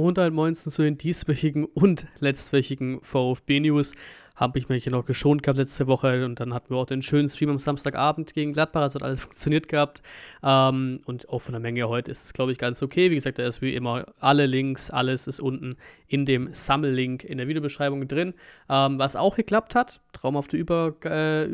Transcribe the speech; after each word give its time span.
Und 0.00 0.18
ein 0.18 0.32
Moinsen 0.32 0.72
zu 0.72 0.80
den 0.80 0.96
dieswöchigen 0.96 1.64
und 1.74 2.06
letztwöchigen 2.20 3.00
VfB-News 3.02 3.92
habe 4.34 4.58
ich 4.58 4.70
mich 4.70 4.84
hier 4.84 4.92
noch 4.92 5.04
geschont 5.04 5.42
gehabt 5.42 5.58
letzte 5.58 5.86
Woche 5.88 6.24
und 6.24 6.40
dann 6.40 6.54
hatten 6.54 6.72
wir 6.72 6.78
auch 6.78 6.86
den 6.86 7.02
schönen 7.02 7.28
Stream 7.28 7.50
am 7.50 7.58
Samstagabend 7.58 8.32
gegen 8.32 8.54
Gladbach, 8.54 8.80
also 8.80 8.98
hat 8.98 9.02
alles 9.02 9.20
funktioniert 9.20 9.68
gehabt 9.68 10.00
ähm, 10.42 11.00
und 11.04 11.28
auch 11.28 11.40
von 11.40 11.52
der 11.52 11.60
Menge 11.60 11.86
heute 11.90 12.10
ist 12.10 12.24
es, 12.24 12.32
glaube 12.32 12.50
ich, 12.50 12.56
ganz 12.56 12.82
okay. 12.82 13.10
Wie 13.10 13.16
gesagt, 13.16 13.38
da 13.38 13.46
ist 13.46 13.60
wie 13.60 13.74
immer 13.74 14.06
alle 14.18 14.46
Links, 14.46 14.90
alles 14.90 15.26
ist 15.26 15.38
unten 15.38 15.76
in 16.08 16.24
dem 16.24 16.48
Sammellink 16.54 17.22
in 17.22 17.36
der 17.36 17.46
Videobeschreibung 17.48 18.08
drin. 18.08 18.32
Ähm, 18.70 18.98
was 18.98 19.16
auch 19.16 19.36
geklappt 19.36 19.74
hat, 19.74 20.00
traumhafte 20.14 20.56
Über, 20.56 20.94
äh, 21.04 21.44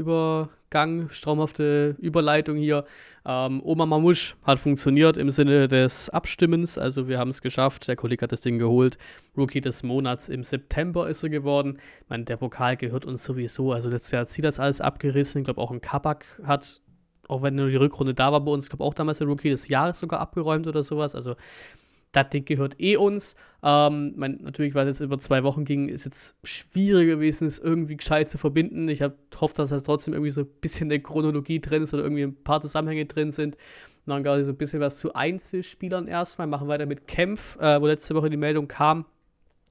Übergang, 0.67 1.09
traumhafte 1.09 1.97
Überleitung 1.99 2.57
hier. 2.57 2.85
Ähm, 3.25 3.63
Oma 3.65 3.87
Mamusch 3.87 4.37
hat 4.43 4.59
funktioniert 4.59 5.17
im 5.17 5.31
Sinne 5.31 5.69
des 5.69 6.11
Abstimmens, 6.11 6.77
also 6.77 7.09
wir 7.09 7.19
haben 7.19 7.31
es 7.31 7.41
geschafft, 7.41 7.89
der 7.89 7.97
Kollege 7.97 8.25
hat 8.25 8.33
das 8.33 8.41
Ding 8.41 8.59
geholt. 8.59 8.99
Rookie 9.37 9.61
des 9.61 9.83
Monats 9.83 10.29
im 10.29 10.45
September 10.45 11.09
ist 11.09 11.23
er 11.23 11.31
geworden. 11.31 11.79
Ich 12.03 12.09
meine, 12.09 12.25
der 12.25 12.37
Pokal 12.37 12.77
gehört 12.77 13.05
uns 13.05 13.25
sowieso, 13.25 13.73
also 13.73 13.89
letztes 13.89 14.11
Jahr 14.11 14.23
hat 14.23 14.31
sie 14.31 14.43
das 14.43 14.59
alles 14.59 14.81
abgerissen. 14.81 15.41
Ich 15.41 15.45
glaube 15.45 15.61
auch 15.61 15.71
ein 15.71 15.81
Kabak 15.81 16.41
hat 16.45 16.81
auch 17.29 17.43
wenn 17.43 17.57
nur 17.57 17.69
die 17.69 17.77
Rückrunde 17.77 18.15
da 18.15 18.31
war 18.31 18.41
bei 18.41 18.53
uns, 18.53 18.67
ich 18.67 18.71
glaube 18.71 18.85
auch 18.85 18.95
damals 18.95 19.19
der 19.19 19.27
Rookie 19.27 19.51
des 19.51 19.67
Jahres 19.67 19.99
sogar 19.99 20.21
abgeräumt 20.21 20.69
oder 20.69 20.85
sowas. 20.85 21.17
Also 21.17 21.35
das 22.17 22.31
Ding 22.31 22.45
gehört 22.45 22.81
eh 22.81 22.97
uns. 22.97 23.37
Ähm, 23.63 24.15
mein, 24.17 24.39
natürlich, 24.43 24.75
weil 24.75 24.89
es 24.89 24.99
jetzt 24.99 25.05
über 25.05 25.19
zwei 25.19 25.43
Wochen 25.43 25.65
ging, 25.65 25.89
ist 25.89 26.05
jetzt 26.05 26.35
schwierig 26.43 27.09
gewesen, 27.09 27.47
es 27.47 27.59
irgendwie 27.59 27.97
gescheit 27.97 28.31
zu 28.31 28.39
verbinden. 28.39 28.89
Ich 28.89 29.03
hofft, 29.03 29.59
dass 29.59 29.71
das 29.71 29.85
trotzdem 29.85 30.15
irgendwie 30.15 30.31
so 30.31 30.43
ein 30.43 30.51
bisschen 30.61 30.89
der 30.89 31.01
Chronologie 31.01 31.61
drin 31.61 31.83
ist 31.83 31.93
oder 31.95 32.05
irgendwie 32.05 32.23
ein 32.23 32.43
paar 32.43 32.61
Zusammenhänge 32.61 33.07
drin 33.07 33.33
sind. 33.33 33.57
Und 34.07 34.11
dann 34.11 34.23
quasi 34.23 34.45
so 34.45 34.53
ein 34.53 34.57
bisschen 34.57 34.81
was 34.81 34.99
zu 34.99 35.15
Einzelspielern 35.15 36.09
erstmal. 36.09 36.47
Machen 36.47 36.69
weiter 36.69 36.87
mit 36.87 37.07
Kempf, 37.07 37.57
äh, 37.61 37.81
wo 37.81 37.87
letzte 37.87 38.15
Woche 38.15 38.31
die 38.31 38.37
Meldung 38.37 38.69
kam, 38.69 39.05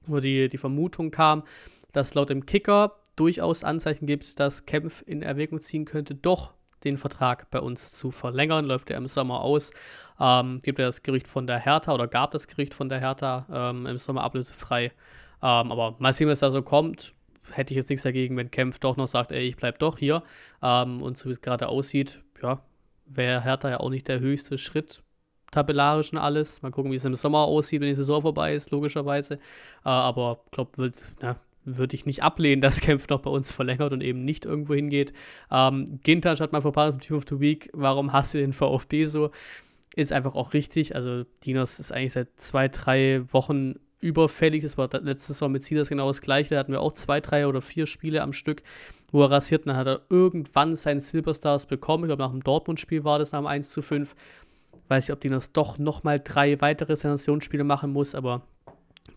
wo 0.06 0.20
die, 0.20 0.50
die 0.50 0.58
Vermutung 0.58 1.10
kam, 1.10 1.44
dass 1.94 2.14
laut 2.14 2.30
dem 2.30 2.46
Kicker 2.46 3.00
durchaus 3.16 3.64
Anzeichen 3.64 4.06
gibt, 4.08 4.40
dass 4.40 4.66
Kempf 4.66 5.04
in 5.06 5.22
Erwägung 5.22 5.62
ziehen 5.62 5.86
könnte, 5.86 6.16
doch 6.16 6.54
den 6.86 6.98
Vertrag 6.98 7.50
bei 7.52 7.60
uns 7.60 7.92
zu 7.92 8.12
verlängern. 8.12 8.66
Läuft 8.66 8.90
er 8.90 8.98
im 8.98 9.08
Sommer 9.08 9.42
aus. 9.42 9.72
Ähm, 10.20 10.60
gibt 10.64 10.80
ja 10.80 10.86
das 10.86 11.04
Gerücht 11.04 11.28
von 11.28 11.48
der 11.48 11.60
Hertha 11.60 11.94
oder 11.94 12.08
gab 12.08 12.32
das 12.32 12.48
Gerücht 12.48 12.74
von 12.74 12.90
der 12.90 13.00
Hertha 13.00 13.46
ähm, 13.52 13.86
im 13.86 13.98
Sommer 13.98 14.24
ablösefrei. 14.24 14.86
Ähm, 15.42 15.72
aber 15.72 15.96
mal 16.00 16.14
sehen, 16.14 16.30
was 16.30 16.40
da 16.40 16.52
so 16.52 16.62
kommt. 16.62 17.14
Hätte 17.52 17.74
ich 17.74 17.78
jetzt 17.78 17.90
nichts 17.90 18.04
dagegen, 18.04 18.38
wenn 18.38 18.50
Kempf 18.50 18.80
doch 18.80 18.98
noch 18.98 19.08
sagt, 19.08 19.32
ey, 19.32 19.48
ich 19.48 19.56
bleib 19.56 19.80
doch 19.80 19.98
hier. 19.98 20.24
Ähm, 20.64 21.02
und 21.02 21.18
so 21.18 21.30
wie 21.30 21.34
es 21.34 21.42
gerade 21.42 21.68
aussieht, 21.68 22.24
ja, 22.42 22.62
wäre 23.06 23.44
Hertha 23.44 23.70
ja 23.70 23.80
auch 23.80 23.90
nicht 23.90 24.08
der 24.08 24.20
höchste 24.20 24.58
Schritt 24.58 25.04
tabellarisch 25.52 26.12
und 26.12 26.20
alles. 26.20 26.62
Mal 26.62 26.72
gucken, 26.72 26.92
wie 26.92 26.96
es 26.96 27.06
im 27.06 27.16
Sommer 27.16 27.40
aussieht, 27.40 27.82
wenn 27.82 27.88
die 27.88 27.96
Saison 27.96 28.22
vorbei 28.22 28.54
ist, 28.54 28.72
logischerweise. 28.72 29.36
Äh, 29.36 29.40
aber 29.90 30.42
ich 30.46 30.52
glaube, 30.52 30.92
würde 31.66 31.96
ich 31.96 32.06
nicht 32.06 32.24
ablehnen, 32.24 32.62
dass 32.62 32.82
Kempf 32.82 33.10
noch 33.10 33.22
bei 33.22 33.30
uns 33.30 33.52
verlängert 33.52 33.94
und 33.94 34.02
eben 34.02 34.24
nicht 34.24 34.46
irgendwo 34.46 34.74
hingeht. 34.74 35.14
Ähm, 35.52 36.00
Ginter 36.04 36.36
statt 36.36 36.52
mal 36.52 36.62
vorbei 36.62 36.90
zum 36.92 37.02
Team 37.02 37.18
of 37.18 37.26
the 37.30 37.40
Week. 37.40 37.70
Warum 37.74 38.14
hast 38.14 38.34
du 38.34 38.38
den 38.38 38.54
VfB 38.54 39.06
so? 39.06 39.32
Ist 39.96 40.12
einfach 40.12 40.36
auch 40.36 40.54
richtig. 40.54 40.96
Also, 40.96 41.24
Dinos 41.46 41.80
ist 41.80 41.92
eigentlich 41.92 42.14
seit 42.14 42.40
zwei, 42.40 42.68
drei 42.68 43.22
Wochen 43.32 43.76
überfällig. 44.02 44.64
Das 44.64 44.78
war 44.78 44.90
letzte 45.02 45.34
Saison 45.34 45.52
mit 45.52 45.64
Silas 45.64 45.90
genau 45.90 46.08
das 46.08 46.22
gleiche. 46.22 46.52
Da 46.52 46.60
hatten 46.60 46.72
wir 46.72 46.82
auch 46.82 46.94
zwei, 46.94 47.22
drei 47.22 47.48
oder 47.48 47.62
vier 47.62 47.88
Spiele 47.88 48.22
am 48.22 48.34
Stück, 48.34 48.62
wo 49.12 49.24
er 49.24 49.32
rasiert. 49.32 49.62
Und 49.62 49.70
dann 49.70 49.78
hat 49.78 49.88
er 49.88 50.02
irgendwann 50.10 50.76
seinen 50.76 51.00
Silberstars 51.00 51.66
bekommen. 51.66 52.04
Ich 52.04 52.10
glaube, 52.10 52.24
nach 52.24 52.32
dem 52.32 52.44
Dortmund-Spiel 52.44 53.04
war 53.04 53.20
das 53.20 53.32
nach 53.32 53.40
dem 53.40 53.48
1 53.48 53.72
zu 53.72 53.82
5. 53.82 54.16
Weiß 54.88 55.06
ich, 55.06 55.14
ob 55.14 55.22
Dinos 55.22 55.52
doch 55.52 55.78
nochmal 55.78 56.20
drei 56.20 56.62
weitere 56.62 56.96
Sensationsspiele 56.96 57.64
machen 57.64 57.92
muss, 57.92 58.14
aber 58.14 58.44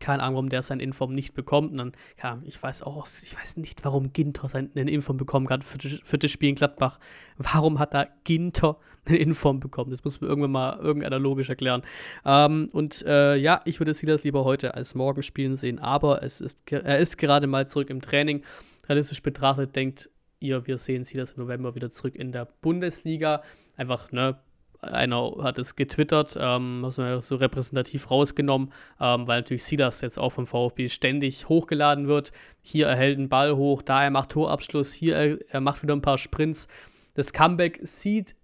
keine 0.00 0.22
Ahnung, 0.22 0.34
warum 0.34 0.48
der 0.48 0.62
seinen 0.62 0.81
Inform 0.81 1.14
nicht 1.14 1.34
bekommt. 1.34 1.72
Und 1.72 1.78
dann, 1.78 1.93
ja, 2.22 2.38
ich 2.44 2.62
weiß 2.62 2.82
auch, 2.82 3.06
ich 3.06 3.37
weiß 3.37 3.56
nicht, 3.56 3.84
warum 3.84 4.12
Ginter 4.12 4.49
seinen 4.49 4.71
Inform 4.72 5.16
bekommen 5.16 5.49
hat 5.49 5.65
für, 5.65 5.78
für 5.78 6.19
das 6.19 6.31
Spiel 6.31 6.50
in 6.50 6.54
Gladbach. 6.54 6.99
Warum 7.37 7.78
hat 7.78 7.94
da 7.94 8.06
Ginter 8.25 8.78
einen 9.06 9.16
Inform 9.16 9.60
bekommen? 9.60 9.91
Das 9.91 10.04
muss 10.04 10.21
mir 10.21 10.28
irgendwann 10.28 10.53
mal 10.53 10.78
irgendeiner 10.78 11.19
logisch 11.19 11.49
erklären. 11.49 11.82
Ähm, 12.25 12.69
und 12.72 13.04
äh, 13.06 13.37
ja, 13.37 13.60
ich 13.65 13.81
würde 13.81 13.94
Silas 13.94 14.25
lieber 14.25 14.44
heute 14.44 14.75
als 14.75 14.94
morgen 14.94 15.22
spielen 15.22 15.56
sehen, 15.56 15.78
aber 15.78 16.22
es 16.22 16.41
ist, 16.41 16.70
er 16.70 16.99
ist 16.99 17.16
gerade 17.19 17.47
mal 17.47 17.66
zurück 17.66 17.91
im 17.91 18.00
Training. 18.00 18.43
Realistisch 18.88 19.22
betrachtet 19.22 19.75
denkt 19.75 20.10
ihr, 20.41 20.66
wir 20.66 20.78
sehen 20.78 21.05
Silas 21.05 21.32
im 21.32 21.43
November 21.43 21.75
wieder 21.75 21.91
zurück 21.91 22.15
in 22.15 22.32
der 22.32 22.47
Bundesliga. 22.62 23.43
Einfach, 23.76 24.12
ne, 24.12 24.38
einer 24.81 25.33
hat 25.43 25.59
es 25.59 25.77
getwittert, 25.77 26.37
ähm, 26.37 26.84
haben 26.84 26.97
wir 26.97 27.22
so 27.22 27.37
repräsentativ 27.37 28.11
rausgenommen, 28.11 28.72
ähm, 29.00 29.27
weil 29.27 29.41
natürlich 29.41 29.65
Silas 29.65 30.00
jetzt 30.00 30.19
auch 30.19 30.31
vom 30.31 30.47
VfB 30.47 30.89
ständig 30.89 31.49
hochgeladen 31.49 32.06
wird. 32.06 32.33
Hier 32.62 32.87
erhält 32.87 33.19
einen 33.19 33.28
Ball 33.28 33.56
hoch, 33.56 33.83
da 33.83 34.05
er 34.05 34.11
macht 34.11 34.31
Torabschluss, 34.31 34.93
hier 34.93 35.17
er, 35.17 35.38
er 35.49 35.61
macht 35.61 35.83
wieder 35.83 35.94
ein 35.94 36.03
paar 36.03 36.19
Sprints. 36.19 36.69
Das 37.15 37.33
Comeback 37.33 37.81
sieht 37.83 38.37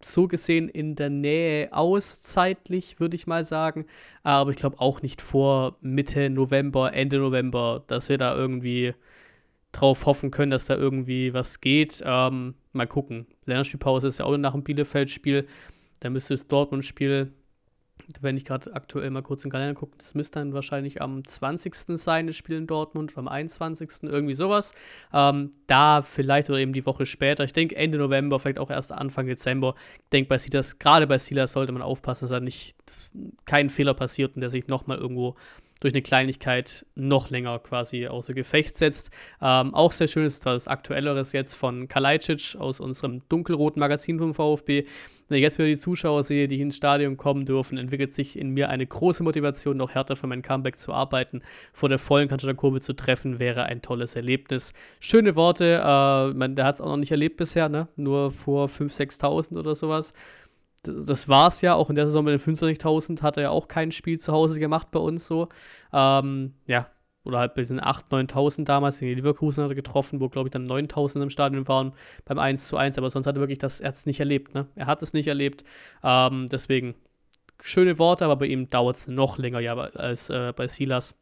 so 0.00 0.28
gesehen 0.28 0.68
in 0.68 0.94
der 0.94 1.10
Nähe 1.10 1.72
aus, 1.72 2.22
zeitlich, 2.22 3.00
würde 3.00 3.16
ich 3.16 3.26
mal 3.26 3.44
sagen. 3.44 3.86
Aber 4.22 4.50
ich 4.50 4.56
glaube 4.56 4.78
auch 4.78 5.02
nicht 5.02 5.20
vor 5.22 5.76
Mitte 5.80 6.30
November, 6.30 6.92
Ende 6.92 7.18
November, 7.18 7.82
dass 7.86 8.08
wir 8.08 8.18
da 8.18 8.36
irgendwie 8.36 8.94
drauf 9.76 10.06
hoffen 10.06 10.30
können, 10.30 10.50
dass 10.50 10.66
da 10.66 10.76
irgendwie 10.76 11.34
was 11.34 11.60
geht. 11.60 12.02
Ähm, 12.04 12.54
mal 12.72 12.86
gucken. 12.86 13.26
Länderspielpause 13.44 14.06
ist 14.06 14.18
ja 14.18 14.24
auch 14.24 14.36
nach 14.36 14.52
dem 14.52 14.62
Bielefeld-Spiel. 14.62 15.46
Da 16.00 16.10
müsste 16.10 16.34
das 16.34 16.46
Dortmund-Spiel, 16.46 17.32
wenn 18.20 18.36
ich 18.36 18.44
gerade 18.44 18.72
aktuell 18.74 19.10
mal 19.10 19.22
kurz 19.22 19.42
in 19.42 19.48
den 19.48 19.52
Kalender 19.52 19.74
gucke, 19.74 19.96
das 19.98 20.14
müsste 20.14 20.38
dann 20.38 20.52
wahrscheinlich 20.52 21.02
am 21.02 21.24
20. 21.24 21.74
sein, 21.98 22.26
das 22.26 22.36
Spiel 22.36 22.56
in 22.56 22.66
Dortmund, 22.66 23.12
oder 23.12 23.20
am 23.20 23.28
21. 23.28 24.02
irgendwie 24.02 24.34
sowas. 24.34 24.72
Ähm, 25.12 25.50
da 25.66 26.02
vielleicht 26.02 26.48
oder 26.48 26.58
eben 26.58 26.72
die 26.72 26.86
Woche 26.86 27.06
später. 27.06 27.44
Ich 27.44 27.52
denke 27.52 27.76
Ende 27.76 27.98
November, 27.98 28.38
vielleicht 28.38 28.58
auch 28.58 28.70
erst 28.70 28.92
Anfang 28.92 29.26
Dezember. 29.26 29.74
Ich 30.04 30.10
denke, 30.10 30.28
bei 30.28 30.38
Silas, 30.38 30.78
gerade 30.78 31.06
bei 31.06 31.18
Silas 31.18 31.52
sollte 31.52 31.72
man 31.72 31.82
aufpassen, 31.82 32.24
dass 32.24 32.30
da 32.30 32.40
nicht 32.40 32.76
kein 33.44 33.70
Fehler 33.70 33.94
passiert 33.94 34.34
und 34.36 34.40
der 34.40 34.50
sich 34.50 34.68
nochmal 34.68 34.98
irgendwo 34.98 35.36
durch 35.80 35.92
eine 35.92 36.02
Kleinigkeit 36.02 36.86
noch 36.94 37.30
länger 37.30 37.58
quasi 37.58 38.06
außer 38.06 38.34
Gefecht 38.34 38.74
setzt. 38.76 39.10
Ähm, 39.42 39.74
auch 39.74 39.92
sehr 39.92 40.08
schön 40.08 40.24
ist 40.24 40.46
das 40.46 40.68
Aktuelleres 40.68 41.32
jetzt 41.32 41.54
von 41.54 41.88
Kalajdzic 41.88 42.56
aus 42.58 42.80
unserem 42.80 43.22
dunkelroten 43.28 43.80
Magazin 43.80 44.18
vom 44.18 44.34
VfB. 44.34 44.84
Wenn 45.28 45.38
ich 45.38 45.42
jetzt 45.42 45.58
wieder 45.58 45.68
die 45.68 45.76
Zuschauer 45.76 46.22
sehe, 46.22 46.46
die 46.46 46.60
ins 46.60 46.76
Stadion 46.76 47.16
kommen 47.16 47.46
dürfen, 47.46 47.78
entwickelt 47.78 48.12
sich 48.12 48.38
in 48.38 48.50
mir 48.50 48.68
eine 48.68 48.86
große 48.86 49.24
Motivation, 49.24 49.76
noch 49.76 49.90
härter 49.90 50.14
für 50.14 50.28
mein 50.28 50.42
Comeback 50.42 50.78
zu 50.78 50.92
arbeiten. 50.92 51.42
Vor 51.72 51.88
der 51.88 51.98
vollen 51.98 52.28
Kurve 52.56 52.80
zu 52.80 52.92
treffen, 52.92 53.40
wäre 53.40 53.64
ein 53.64 53.82
tolles 53.82 54.14
Erlebnis. 54.14 54.72
Schöne 55.00 55.34
Worte, 55.34 55.82
äh, 55.84 56.32
man, 56.32 56.54
der 56.54 56.64
hat 56.64 56.76
es 56.76 56.80
auch 56.80 56.86
noch 56.86 56.96
nicht 56.96 57.10
erlebt 57.10 57.38
bisher, 57.38 57.68
ne? 57.68 57.88
nur 57.96 58.30
vor 58.30 58.68
5.000, 58.68 59.20
6.000 59.20 59.58
oder 59.58 59.74
sowas 59.74 60.14
das 60.86 61.28
war 61.28 61.48
es 61.48 61.60
ja, 61.60 61.74
auch 61.74 61.90
in 61.90 61.96
der 61.96 62.06
Saison 62.06 62.24
mit 62.24 62.32
den 62.32 62.54
25.000 62.54 63.22
hat 63.22 63.36
er 63.36 63.44
ja 63.44 63.50
auch 63.50 63.68
kein 63.68 63.92
Spiel 63.92 64.18
zu 64.18 64.32
Hause 64.32 64.60
gemacht 64.60 64.90
bei 64.90 65.00
uns 65.00 65.26
so. 65.26 65.48
Ähm, 65.92 66.54
ja, 66.66 66.88
oder 67.24 67.40
halt 67.40 67.54
bei 67.54 67.62
diesen 67.62 67.80
8.000, 67.80 68.30
9.000 68.30 68.64
damals, 68.64 69.02
in 69.02 69.08
Leverkusen 69.08 69.64
hat 69.64 69.70
er 69.70 69.74
getroffen, 69.74 70.20
wo 70.20 70.28
glaube 70.28 70.48
ich 70.48 70.52
dann 70.52 70.70
9.000 70.70 71.22
im 71.22 71.30
Stadion 71.30 71.66
waren 71.68 71.92
beim 72.24 72.38
1 72.38 72.68
zu 72.68 72.76
1, 72.76 72.98
aber 72.98 73.10
sonst 73.10 73.26
hat 73.26 73.36
er 73.36 73.40
wirklich 73.40 73.58
das, 73.58 73.80
er 73.80 73.92
nicht 74.04 74.20
erlebt, 74.20 74.54
ne? 74.54 74.66
Er 74.76 74.86
hat 74.86 75.02
es 75.02 75.12
nicht 75.12 75.26
erlebt, 75.26 75.64
ähm, 76.04 76.46
deswegen 76.50 76.94
schöne 77.60 77.98
Worte, 77.98 78.24
aber 78.24 78.36
bei 78.36 78.46
ihm 78.46 78.70
dauert 78.70 78.96
es 78.96 79.08
noch 79.08 79.38
länger 79.38 79.60
ja 79.60 79.74
als 79.76 80.30
äh, 80.30 80.52
bei 80.54 80.68
Silas. 80.68 81.14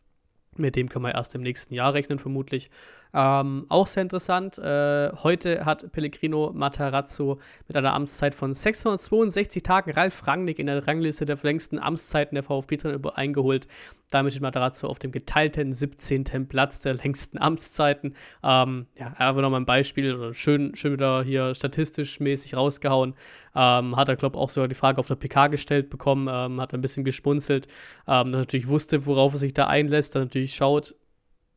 Mit 0.56 0.76
dem 0.76 0.88
kann 0.88 1.02
man 1.02 1.12
erst 1.12 1.34
im 1.34 1.42
nächsten 1.42 1.74
Jahr 1.74 1.94
rechnen, 1.94 2.20
vermutlich. 2.20 2.70
Ähm, 3.16 3.66
auch 3.68 3.86
sehr 3.86 4.02
interessant. 4.02 4.58
Äh, 4.58 5.12
heute 5.22 5.64
hat 5.64 5.92
Pellegrino 5.92 6.50
Matarazzo 6.52 7.38
mit 7.68 7.76
einer 7.76 7.94
Amtszeit 7.94 8.34
von 8.34 8.54
662 8.54 9.62
Tagen 9.62 9.92
Ralf 9.92 10.26
Rangnick 10.26 10.58
in 10.58 10.66
der 10.66 10.84
Rangliste 10.84 11.24
der 11.24 11.38
längsten 11.42 11.78
Amtszeiten 11.78 12.34
der 12.34 12.42
VfB-Trainer 12.42 13.16
eingeholt. 13.16 13.68
Damit 14.10 14.32
steht 14.32 14.42
Matarazzo 14.42 14.88
auf 14.88 14.98
dem 14.98 15.12
geteilten 15.12 15.72
17. 15.72 16.48
Platz 16.48 16.80
der 16.80 16.94
längsten 16.94 17.38
Amtszeiten. 17.38 18.16
Ähm, 18.42 18.86
ja, 18.98 19.12
einfach 19.16 19.42
nochmal 19.42 19.60
ein 19.60 19.66
Beispiel, 19.66 20.34
schön, 20.34 20.74
schön 20.74 20.94
wieder 20.94 21.22
hier 21.22 21.54
statistisch 21.54 22.18
mäßig 22.18 22.56
rausgehauen. 22.56 23.14
Ähm, 23.54 23.96
hat 23.96 24.08
er, 24.08 24.16
glaube 24.16 24.36
ich, 24.36 24.42
auch 24.42 24.50
sogar 24.50 24.66
die 24.66 24.74
Frage 24.74 24.98
auf 24.98 25.06
der 25.06 25.14
PK 25.14 25.46
gestellt 25.46 25.88
bekommen, 25.88 26.28
ähm, 26.28 26.60
hat 26.60 26.74
ein 26.74 26.80
bisschen 26.80 27.04
geschmunzelt, 27.04 27.68
ähm, 28.08 28.32
natürlich 28.32 28.66
wusste, 28.66 29.06
worauf 29.06 29.34
er 29.34 29.38
sich 29.38 29.54
da 29.54 29.68
einlässt, 29.68 30.16
dann 30.16 30.24
natürlich 30.24 30.54
schaut, 30.54 30.96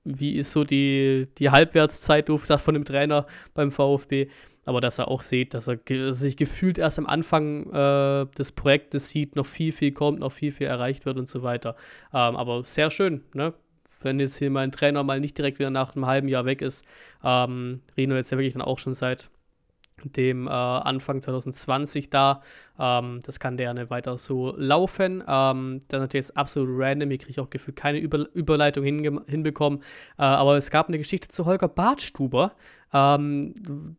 wie 0.07 0.35
ist 0.35 0.51
so 0.51 0.63
die, 0.63 1.27
die 1.37 1.49
Halbwertszeit, 1.49 2.29
du 2.29 2.37
sagst, 2.37 2.63
von 2.65 2.73
dem 2.73 2.85
Trainer 2.85 3.25
beim 3.53 3.71
VfB. 3.71 4.27
Aber 4.65 4.81
dass 4.81 4.99
er 4.99 5.07
auch 5.07 5.21
sieht, 5.21 5.53
dass 5.53 5.69
er 5.69 5.79
sich 6.11 6.35
gefühlt 6.35 6.77
erst 6.77 6.99
am 6.99 7.05
Anfang 7.05 7.71
äh, 7.71 8.25
des 8.37 8.51
Projektes 8.51 9.09
sieht, 9.09 9.37
noch 9.37 9.45
viel, 9.45 9.71
viel 9.71 9.93
kommt, 9.93 10.19
noch 10.19 10.31
viel, 10.33 10.51
viel 10.51 10.67
erreicht 10.67 11.05
wird 11.05 11.17
und 11.17 11.29
so 11.29 11.41
weiter. 11.41 11.75
Ähm, 12.13 12.35
aber 12.35 12.63
sehr 12.65 12.89
schön, 12.91 13.23
ne? 13.33 13.53
Wenn 14.01 14.19
jetzt 14.19 14.37
hier 14.37 14.49
mein 14.51 14.73
Trainer 14.73 15.01
mal 15.03 15.21
nicht 15.21 15.37
direkt 15.37 15.59
wieder 15.59 15.69
nach 15.69 15.95
einem 15.95 16.05
halben 16.05 16.27
Jahr 16.27 16.43
weg 16.43 16.61
ist, 16.61 16.83
ähm, 17.23 17.79
Reno 17.95 18.15
jetzt 18.15 18.29
ja 18.31 18.37
wirklich 18.37 18.53
dann 18.53 18.61
auch 18.61 18.79
schon 18.79 18.93
seit 18.93 19.29
dem 20.03 20.47
äh, 20.47 20.49
Anfang 20.49 21.21
2020 21.21 22.09
da. 22.09 22.41
Ähm, 22.79 23.19
das 23.23 23.39
kann 23.39 23.57
gerne 23.57 23.89
weiter 23.89 24.17
so 24.17 24.55
laufen. 24.57 25.23
Ähm, 25.27 25.79
das 25.87 25.97
ist 25.97 26.01
natürlich 26.01 26.25
jetzt 26.27 26.37
absolut 26.37 26.69
random. 26.79 27.09
Hier 27.09 27.17
kriege 27.17 27.31
ich 27.31 27.39
auch 27.39 27.49
gefühlt 27.49 27.75
keine 27.75 27.99
Über 27.99 28.27
Überleitung 28.33 28.83
hinbekommen. 28.83 29.79
Äh, 30.17 30.23
aber 30.23 30.57
es 30.57 30.69
gab 30.71 30.87
eine 30.87 30.97
Geschichte 30.97 31.27
zu 31.27 31.45
Holger 31.45 31.67
Bartstuber, 31.67 32.53
ähm, 32.93 33.53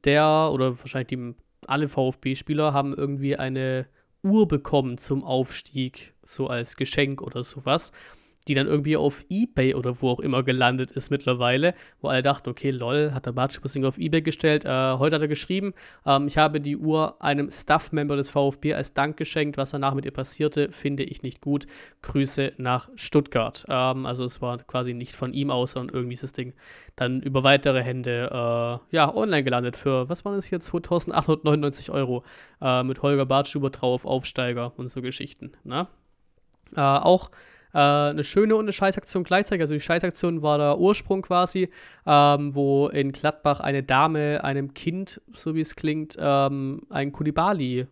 der 0.04 0.50
oder 0.52 0.78
wahrscheinlich 0.78 1.08
die, 1.08 1.34
alle 1.66 1.88
VfB-Spieler 1.88 2.72
haben 2.72 2.94
irgendwie 2.94 3.36
eine 3.36 3.86
Uhr 4.22 4.48
bekommen 4.48 4.98
zum 4.98 5.24
Aufstieg, 5.24 6.14
so 6.24 6.48
als 6.48 6.76
Geschenk 6.76 7.22
oder 7.22 7.42
sowas 7.42 7.92
die 8.48 8.54
dann 8.54 8.66
irgendwie 8.66 8.96
auf 8.96 9.24
Ebay 9.28 9.74
oder 9.74 10.00
wo 10.00 10.10
auch 10.10 10.20
immer 10.20 10.42
gelandet 10.42 10.90
ist 10.90 11.10
mittlerweile, 11.10 11.74
wo 12.00 12.08
alle 12.08 12.22
dachten, 12.22 12.48
okay, 12.48 12.70
lol, 12.70 13.12
hat 13.12 13.26
der 13.26 13.32
Bartschubissing 13.32 13.84
auf 13.84 13.98
Ebay 13.98 14.22
gestellt. 14.22 14.64
Äh, 14.64 14.68
heute 14.98 15.16
hat 15.16 15.22
er 15.22 15.28
geschrieben, 15.28 15.74
ähm, 16.06 16.26
ich 16.26 16.38
habe 16.38 16.60
die 16.60 16.76
Uhr 16.76 17.20
einem 17.22 17.50
Staff-Member 17.50 18.16
des 18.16 18.30
VfB 18.30 18.74
als 18.74 18.94
Dank 18.94 19.16
geschenkt. 19.16 19.58
Was 19.58 19.70
danach 19.70 19.94
mit 19.94 20.06
ihr 20.06 20.12
passierte, 20.12 20.72
finde 20.72 21.04
ich 21.04 21.22
nicht 21.22 21.40
gut. 21.40 21.66
Grüße 22.02 22.54
nach 22.56 22.88
Stuttgart. 22.94 23.66
Ähm, 23.68 24.06
also 24.06 24.24
es 24.24 24.40
war 24.40 24.58
quasi 24.58 24.94
nicht 24.94 25.14
von 25.14 25.32
ihm 25.34 25.50
aus, 25.50 25.72
sondern 25.72 25.94
irgendwie 25.94 26.14
ist 26.14 26.22
das 26.22 26.32
Ding 26.32 26.54
dann 26.96 27.20
über 27.20 27.44
weitere 27.44 27.82
Hände 27.82 28.30
äh, 28.32 28.96
ja, 28.96 29.14
online 29.14 29.44
gelandet 29.44 29.76
für, 29.76 30.08
was 30.08 30.24
waren 30.24 30.34
das 30.34 30.46
hier, 30.46 30.58
2899 30.58 31.90
Euro 31.90 32.24
äh, 32.60 32.82
mit 32.82 33.02
Holger 33.02 33.26
Bartschuber 33.26 33.70
drauf, 33.70 34.04
Aufsteiger 34.04 34.72
und 34.76 34.88
so 34.88 35.02
Geschichten. 35.02 35.52
Ne? 35.64 35.86
Äh, 36.74 36.80
auch 36.80 37.30
äh, 37.74 37.78
eine 37.78 38.24
schöne 38.24 38.56
und 38.56 38.64
eine 38.64 38.72
Scheißaktion 38.72 39.24
gleichzeitig. 39.24 39.62
Also 39.62 39.74
die 39.74 39.80
Scheißaktion 39.80 40.42
war 40.42 40.58
der 40.58 40.78
Ursprung 40.78 41.22
quasi, 41.22 41.70
ähm, 42.06 42.54
wo 42.54 42.88
in 42.88 43.12
Gladbach 43.12 43.60
eine 43.60 43.82
Dame 43.82 44.44
einem 44.44 44.74
Kind, 44.74 45.20
so 45.32 45.54
wie 45.54 45.60
es 45.60 45.76
klingt, 45.76 46.16
ähm, 46.18 46.82
ein 46.90 47.12
Kulibali 47.12 47.86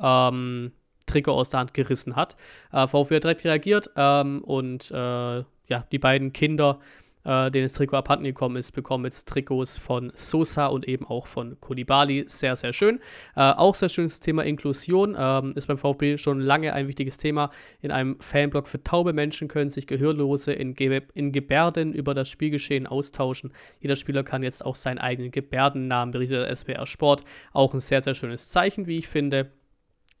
ähm, 0.00 0.72
Trikot 1.06 1.32
aus 1.32 1.50
der 1.50 1.60
Hand 1.60 1.74
gerissen 1.74 2.16
hat. 2.16 2.36
Äh, 2.72 2.86
VfB 2.86 3.16
hat 3.16 3.24
direkt 3.24 3.44
reagiert 3.44 3.90
ähm, 3.96 4.42
und 4.44 4.90
äh, 4.90 5.44
ja, 5.68 5.86
die 5.90 5.98
beiden 5.98 6.32
Kinder 6.32 6.80
äh, 7.24 7.50
denen 7.50 7.66
das 7.66 7.74
Trikot 7.74 7.96
abhanden 7.96 8.24
gekommen 8.24 8.56
ist, 8.56 8.72
bekommen 8.72 9.04
jetzt 9.04 9.28
Trikots 9.28 9.76
von 9.76 10.12
Sosa 10.14 10.66
und 10.66 10.86
eben 10.88 11.06
auch 11.06 11.26
von 11.26 11.60
Kulibali. 11.60 12.24
Sehr, 12.26 12.56
sehr 12.56 12.72
schön. 12.72 13.00
Äh, 13.36 13.52
auch 13.52 13.74
sehr 13.74 13.88
schönes 13.88 14.20
Thema 14.20 14.44
Inklusion. 14.44 15.16
Ähm, 15.18 15.52
ist 15.54 15.66
beim 15.66 15.78
VfB 15.78 16.18
schon 16.18 16.40
lange 16.40 16.72
ein 16.72 16.88
wichtiges 16.88 17.18
Thema. 17.18 17.50
In 17.80 17.90
einem 17.90 18.18
Fanblog 18.20 18.68
für 18.68 18.82
taube 18.82 19.12
Menschen 19.12 19.48
können 19.48 19.70
sich 19.70 19.86
Gehörlose 19.86 20.52
in, 20.52 20.74
Ge 20.74 21.02
in 21.14 21.32
Gebärden 21.32 21.92
über 21.92 22.14
das 22.14 22.28
Spielgeschehen 22.28 22.86
austauschen. 22.86 23.52
Jeder 23.80 23.96
Spieler 23.96 24.22
kann 24.24 24.42
jetzt 24.42 24.64
auch 24.64 24.74
seinen 24.74 24.98
eigenen 24.98 25.30
Gebärdennamen, 25.30 26.12
berichtet 26.12 26.48
der 26.48 26.54
SWR 26.54 26.86
Sport. 26.86 27.24
Auch 27.52 27.74
ein 27.74 27.80
sehr, 27.80 28.02
sehr 28.02 28.14
schönes 28.14 28.48
Zeichen, 28.48 28.86
wie 28.86 28.98
ich 28.98 29.08
finde. 29.08 29.50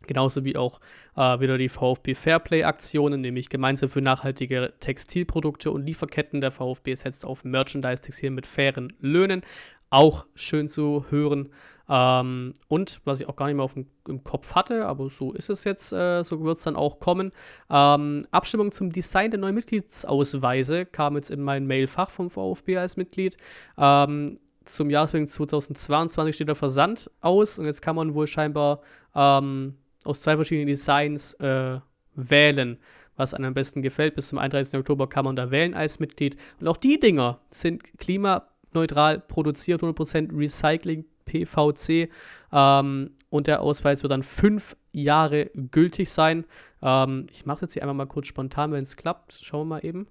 Genauso 0.06 0.44
wie 0.44 0.56
auch 0.56 0.80
äh, 1.16 1.40
wieder 1.40 1.58
die 1.58 1.68
VfB 1.68 2.14
Fairplay-Aktionen, 2.14 3.20
nämlich 3.20 3.48
gemeinsam 3.48 3.88
für 3.88 4.00
nachhaltige 4.00 4.72
Textilprodukte 4.80 5.70
und 5.70 5.86
Lieferketten. 5.86 6.40
Der 6.40 6.50
VfB 6.50 6.94
setzt 6.94 7.24
auf 7.24 7.44
Merchandise-Textil 7.44 8.30
mit 8.30 8.46
fairen 8.46 8.92
Löhnen. 9.00 9.42
Auch 9.90 10.26
schön 10.34 10.68
zu 10.68 11.04
hören. 11.10 11.50
Ähm, 11.88 12.54
und 12.68 13.00
was 13.04 13.20
ich 13.20 13.28
auch 13.28 13.36
gar 13.36 13.46
nicht 13.46 13.56
mehr 13.56 13.64
auf 13.64 13.74
dem, 13.74 13.86
im 14.08 14.24
Kopf 14.24 14.54
hatte, 14.54 14.86
aber 14.86 15.10
so 15.10 15.32
ist 15.32 15.50
es 15.50 15.64
jetzt, 15.64 15.92
äh, 15.92 16.22
so 16.22 16.42
wird 16.42 16.56
es 16.56 16.62
dann 16.62 16.76
auch 16.76 17.00
kommen. 17.00 17.32
Ähm, 17.68 18.26
Abstimmung 18.30 18.72
zum 18.72 18.92
Design 18.92 19.30
der 19.30 19.40
neuen 19.40 19.54
Mitgliedsausweise 19.54 20.86
kam 20.86 21.16
jetzt 21.16 21.30
in 21.30 21.42
mein 21.42 21.66
Mailfach 21.66 22.10
vom 22.10 22.30
VfB 22.30 22.78
als 22.78 22.96
Mitglied. 22.96 23.36
Ähm, 23.76 24.38
zum 24.64 24.90
Jahresbeginn 24.90 25.26
2022 25.26 26.34
steht 26.34 26.48
der 26.48 26.54
Versand 26.54 27.10
aus 27.20 27.58
und 27.58 27.66
jetzt 27.66 27.82
kann 27.82 27.96
man 27.96 28.14
wohl 28.14 28.26
scheinbar 28.26 28.80
ähm, 29.14 29.74
aus 30.04 30.22
zwei 30.22 30.36
verschiedenen 30.36 30.68
Designs 30.68 31.34
äh, 31.34 31.80
wählen, 32.14 32.78
was 33.16 33.34
einem 33.34 33.46
am 33.46 33.54
besten 33.54 33.82
gefällt. 33.82 34.14
Bis 34.14 34.28
zum 34.28 34.38
31. 34.38 34.78
Oktober 34.78 35.08
kann 35.08 35.24
man 35.24 35.36
da 35.36 35.50
wählen 35.50 35.74
als 35.74 36.00
Mitglied. 36.00 36.36
Und 36.60 36.68
auch 36.68 36.76
die 36.76 36.98
Dinger 36.98 37.40
sind 37.50 37.98
klimaneutral 37.98 39.20
produziert, 39.20 39.82
100% 39.82 40.36
Recycling, 40.36 41.04
PVC. 41.24 42.10
Ähm, 42.52 43.10
und 43.30 43.46
der 43.46 43.62
Ausweis 43.62 44.02
wird 44.02 44.12
dann 44.12 44.22
fünf 44.22 44.76
Jahre 44.92 45.50
gültig 45.54 46.10
sein. 46.10 46.44
Ähm, 46.82 47.26
ich 47.30 47.46
mache 47.46 47.56
es 47.56 47.60
jetzt 47.62 47.72
hier 47.74 47.82
einmal 47.82 47.94
mal 47.94 48.06
kurz 48.06 48.26
spontan, 48.26 48.72
wenn 48.72 48.82
es 48.82 48.96
klappt. 48.96 49.38
Schauen 49.40 49.68
wir 49.68 49.76
mal 49.76 49.84
eben. 49.84 50.06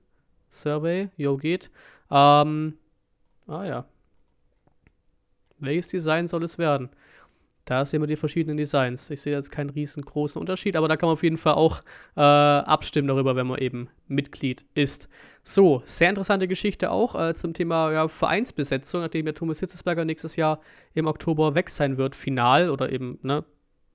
Survey, 0.50 1.10
jo 1.18 1.38
geht. 1.38 1.70
Ähm, 2.10 2.78
ah 3.48 3.64
ja. 3.64 3.86
Welches 5.60 5.90
Design 5.90 6.28
soll 6.28 6.44
es 6.44 6.58
werden? 6.58 6.90
Da 7.66 7.86
sehen 7.86 8.02
wir 8.02 8.08
die 8.08 8.16
verschiedenen 8.16 8.58
Designs. 8.58 9.10
Ich 9.10 9.22
sehe 9.22 9.34
jetzt 9.34 9.52
keinen 9.52 9.70
riesengroßen 9.70 10.40
Unterschied, 10.40 10.76
aber 10.76 10.88
da 10.88 10.98
kann 10.98 11.08
man 11.08 11.14
auf 11.14 11.24
jeden 11.24 11.38
Fall 11.38 11.54
auch 11.54 11.82
äh, 12.16 12.22
abstimmen 12.22 13.08
darüber, 13.08 13.36
wenn 13.36 13.48
man 13.48 13.60
eben 13.60 13.90
Mitglied 14.08 14.66
ist. 14.74 15.08
So, 15.44 15.82
sehr 15.86 16.10
interessante 16.10 16.48
Geschichte 16.48 16.92
auch 16.92 17.16
äh, 17.20 17.34
zum 17.34 17.54
Thema 17.54 17.92
ja, 17.92 18.08
Vereinsbesetzung, 18.08 19.02
nachdem 19.02 19.28
ja 19.28 19.34
Thomas 19.34 19.60
Hitzesberger 19.60 20.06
nächstes 20.06 20.36
Jahr 20.36 20.60
im 20.94 21.08
Oktober 21.08 21.56
weg 21.56 21.70
sein 21.70 21.98
wird, 21.98 22.16
final 22.16 22.70
oder 22.70 22.92
eben 22.92 23.20
ne, 23.22 23.44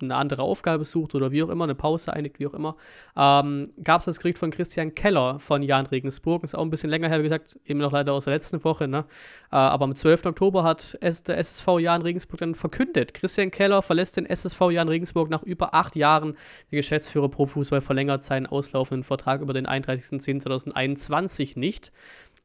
eine 0.00 0.14
andere 0.16 0.42
Aufgabe 0.42 0.84
sucht 0.84 1.14
oder 1.14 1.32
wie 1.32 1.42
auch 1.42 1.48
immer, 1.48 1.64
eine 1.64 1.74
Pause 1.74 2.12
einigt, 2.12 2.38
wie 2.38 2.46
auch 2.46 2.54
immer, 2.54 2.76
ähm, 3.16 3.64
gab 3.82 4.00
es 4.00 4.06
das 4.06 4.20
Gericht 4.20 4.38
von 4.38 4.50
Christian 4.50 4.94
Keller 4.94 5.38
von 5.38 5.62
Jan 5.62 5.86
Regensburg. 5.86 6.44
Ist 6.44 6.54
auch 6.54 6.62
ein 6.62 6.70
bisschen 6.70 6.90
länger 6.90 7.08
her, 7.08 7.18
wie 7.20 7.24
gesagt, 7.24 7.58
eben 7.64 7.80
noch 7.80 7.92
leider 7.92 8.12
aus 8.12 8.24
der 8.24 8.34
letzten 8.34 8.62
Woche. 8.64 8.88
Ne? 8.88 9.04
Äh, 9.50 9.56
aber 9.56 9.84
am 9.84 9.94
12. 9.94 10.26
Oktober 10.26 10.62
hat 10.62 10.96
der 11.02 11.38
SSV 11.38 11.66
Jan 11.78 12.02
Regensburg 12.02 12.40
dann 12.40 12.54
verkündet. 12.54 13.14
Christian 13.14 13.50
Keller 13.50 13.82
verlässt 13.82 14.16
den 14.16 14.26
SSV 14.26 14.60
Jan 14.70 14.88
Regensburg 14.88 15.30
nach 15.30 15.42
über 15.42 15.74
acht 15.74 15.96
Jahren. 15.96 16.36
Der 16.70 16.76
Geschäftsführer 16.76 17.28
Pro 17.28 17.46
Fußball 17.46 17.80
verlängert 17.80 18.22
seinen 18.22 18.46
auslaufenden 18.46 19.04
Vertrag 19.04 19.40
über 19.40 19.52
den 19.52 19.66
31.10.2021 19.66 21.58
nicht. 21.58 21.92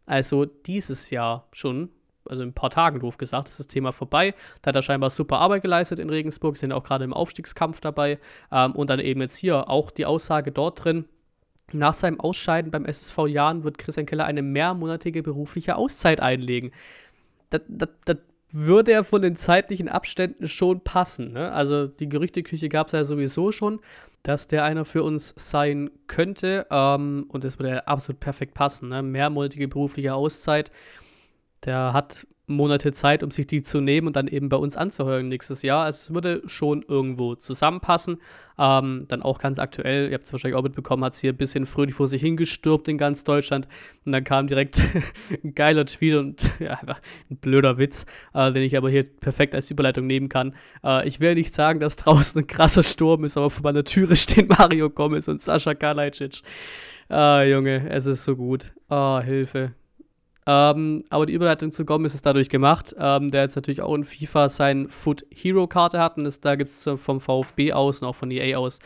Also 0.06 0.45
dieses 0.45 1.09
Jahr 1.09 1.48
schon 1.51 1.89
also 2.29 2.44
in 2.44 2.50
ein 2.50 2.53
paar 2.53 2.69
Tagen 2.69 3.00
doof 3.00 3.18
gesagt, 3.18 3.50
ist 3.50 3.59
das 3.59 3.68
Thema 3.68 3.91
vorbei. 3.91 4.33
Da 4.62 4.69
hat 4.69 4.75
er 4.75 4.81
scheinbar 4.81 5.09
super 5.09 5.39
Arbeit 5.39 5.62
geleistet 5.62 6.00
in 6.00 6.09
Regensburg, 6.09 6.57
sind 6.57 6.71
auch 6.71 6.83
gerade 6.83 7.03
im 7.03 7.13
Aufstiegskampf 7.13 7.81
dabei. 7.81 8.19
Ähm, 8.51 8.73
und 8.73 8.89
dann 8.89 9.00
eben 9.00 9.21
jetzt 9.21 9.38
hier 9.38 9.69
auch 9.69 9.91
die 9.91 10.06
Aussage 10.06 10.51
dort 10.51 10.83
drin, 10.83 11.06
nach 11.73 11.94
seinem 11.94 12.19
Ausscheiden 12.19 12.71
beim 12.71 12.85
SSV 12.85 13.27
Jahren 13.27 13.63
wird 13.63 13.77
Christian 13.77 14.06
Keller 14.06 14.25
eine 14.25 14.41
mehrmonatige 14.41 15.23
berufliche 15.23 15.75
Auszeit 15.75 16.19
einlegen. 16.19 16.71
Das, 17.50 17.62
das, 17.68 17.89
das 18.06 18.18
würde 18.51 18.91
er 18.91 19.03
von 19.03 19.21
den 19.21 19.35
zeitlichen 19.35 19.88
Abständen 19.88 20.47
schon 20.47 20.81
passen. 20.81 21.33
Ne? 21.33 21.51
Also 21.51 21.88
die 21.88 22.09
Gerüchteküche 22.09 22.69
gab 22.69 22.88
es 22.88 22.94
ja 22.94 23.03
sowieso 23.03 23.51
schon, 23.51 23.79
dass 24.24 24.48
der 24.48 24.63
einer 24.63 24.86
für 24.86 25.03
uns 25.03 25.34
sein 25.38 25.89
könnte. 26.07 26.67
Ähm, 26.69 27.25
und 27.29 27.43
das 27.43 27.60
würde 27.60 27.75
ja 27.75 27.77
absolut 27.79 28.19
perfekt 28.19 28.53
passen. 28.53 28.89
Ne? 28.89 29.01
Mehrmonatige 29.01 29.67
berufliche 29.67 30.13
Auszeit 30.13 30.72
der 31.65 31.94
hat 31.94 32.25
Monate 32.51 32.91
Zeit, 32.91 33.24
um 33.24 33.32
sich 33.32 33.48
die 33.48 33.63
zu 33.63 33.82
nehmen 33.82 34.08
und 34.08 34.15
dann 34.15 34.27
eben 34.27 34.50
bei 34.50 34.58
uns 34.58 34.75
anzuhören 34.75 35.27
nächstes 35.27 35.62
Jahr. 35.62 35.86
Also 35.86 35.98
es 35.98 36.13
würde 36.13 36.41
schon 36.46 36.84
irgendwo 36.88 37.36
zusammenpassen. 37.36 38.18
Ähm, 38.60 39.06
dann 39.08 39.24
auch 39.24 39.39
ganz 39.39 39.58
aktuell, 39.58 40.10
ihr 40.10 40.13
habt 40.13 40.25
es 40.25 40.34
wahrscheinlich 40.34 40.58
auch 40.58 40.63
mitbekommen, 40.63 41.03
hat 41.03 41.13
es 41.13 41.20
hier 41.20 41.34
ein 41.34 41.38
bisschen 41.38 41.65
fröhlich 41.65 41.96
vor 41.96 42.08
sich 42.08 42.22
hingestürbt 42.22 42.88
in 42.88 42.98
ganz 42.98 43.24
Deutschland. 43.24 43.68
Und 44.06 44.12
dann 44.12 44.24
kam 44.24 44.48
direkt 44.48 44.82
ein 45.44 45.56
geiler 45.56 45.86
Tweet 45.86 46.15
und 46.15 46.51
ja, 46.60 46.72
einfach 46.74 47.01
ein 47.30 47.38
blöder 47.38 47.77
Witz, 47.77 48.06
äh, 48.34 48.51
den 48.51 48.63
ich 48.63 48.77
aber 48.77 48.89
hier 48.89 49.03
perfekt 49.03 49.56
als 49.56 49.72
Überleitung 49.72 50.06
nehmen 50.06 50.30
kann. 50.30 50.53
Äh, 50.84 51.08
ich 51.08 51.20
will 51.20 51.36
nicht 51.36 51.53
sagen, 51.53 51.80
dass 51.80 51.96
draußen 51.98 52.41
ein 52.41 52.48
krasser 52.48 52.84
Sturm 52.84 53.24
ist, 53.24 53.38
aber 53.38 53.50
vor 53.50 53.63
meiner 53.63 53.84
Türe 53.84 54.15
stehen 54.15 54.48
Mario 54.48 54.89
Gomez 54.89 55.27
und 55.27 55.41
Sascha 55.41 55.74
Kalajdzic. 55.74 56.41
Ah, 57.10 57.44
Junge, 57.44 57.89
es 57.89 58.06
ist 58.06 58.24
so 58.24 58.36
gut. 58.36 58.74
Ah, 58.88 59.22
Hilfe. 59.24 59.74
Ähm, 60.48 61.03
aber 61.10 61.27
die 61.27 61.33
Überleitung 61.33 61.71
zu 61.71 61.86
Gomez 61.86 62.15
ist 62.15 62.25
dadurch 62.25 62.50
gemacht, 62.50 62.95
ähm, 62.98 63.29
der 63.29 63.43
jetzt 63.43 63.55
natürlich 63.55 63.81
auch 63.81 63.93
in 63.93 64.03
FIFA 64.03 64.50
sein 64.50 64.89
Foot 64.89 65.25
Hero 65.31 65.67
Karte 65.67 66.00
hat. 66.00 66.17
Und 66.17 66.24
das, 66.24 66.39
da 66.39 66.55
gibt 66.55 66.71
es 66.71 66.89
vom 66.95 67.21
VfB 67.21 67.74
aus 67.74 68.01
und 68.01 68.07
auch 68.07 68.15
von 68.15 68.31
EA 68.31 68.57
aus 68.57 68.79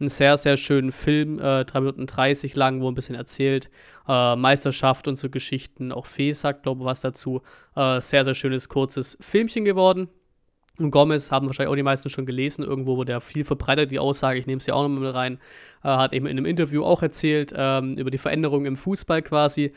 einen 0.00 0.08
sehr, 0.08 0.36
sehr 0.36 0.56
schönen 0.56 0.92
Film, 0.92 1.38
äh, 1.38 1.64
3 1.64 1.80
Minuten 1.80 2.06
30 2.06 2.54
lang, 2.54 2.80
wo 2.80 2.88
ein 2.88 2.94
bisschen 2.94 3.16
erzählt, 3.16 3.70
äh, 4.06 4.36
Meisterschaft 4.36 5.08
und 5.08 5.16
so 5.16 5.28
Geschichten. 5.28 5.92
Auch 5.92 6.06
Fee 6.06 6.32
sagt, 6.32 6.62
glaube 6.62 6.82
ich, 6.82 6.86
was 6.86 7.00
dazu. 7.00 7.42
Äh, 7.74 8.00
sehr, 8.00 8.24
sehr 8.24 8.34
schönes, 8.34 8.68
kurzes 8.68 9.18
Filmchen 9.20 9.64
geworden. 9.64 10.08
Und 10.78 10.92
Gomez 10.92 11.32
haben 11.32 11.48
wahrscheinlich 11.48 11.72
auch 11.72 11.76
die 11.76 11.82
meisten 11.82 12.08
schon 12.08 12.24
gelesen, 12.26 12.62
irgendwo 12.64 12.96
wurde 12.96 13.10
er 13.10 13.20
viel 13.20 13.42
verbreitet, 13.42 13.90
die 13.90 13.98
Aussage, 13.98 14.38
ich 14.38 14.46
nehme 14.46 14.60
es 14.60 14.66
ja 14.66 14.74
auch 14.74 14.82
nochmal 14.82 15.00
mit 15.00 15.14
rein, 15.14 15.40
äh, 15.82 15.88
hat 15.88 16.12
eben 16.12 16.26
in 16.26 16.38
einem 16.38 16.46
Interview 16.46 16.84
auch 16.84 17.02
erzählt 17.02 17.52
ähm, 17.56 17.96
über 17.96 18.12
die 18.12 18.18
Veränderungen 18.18 18.66
im 18.66 18.76
Fußball 18.76 19.22
quasi 19.22 19.72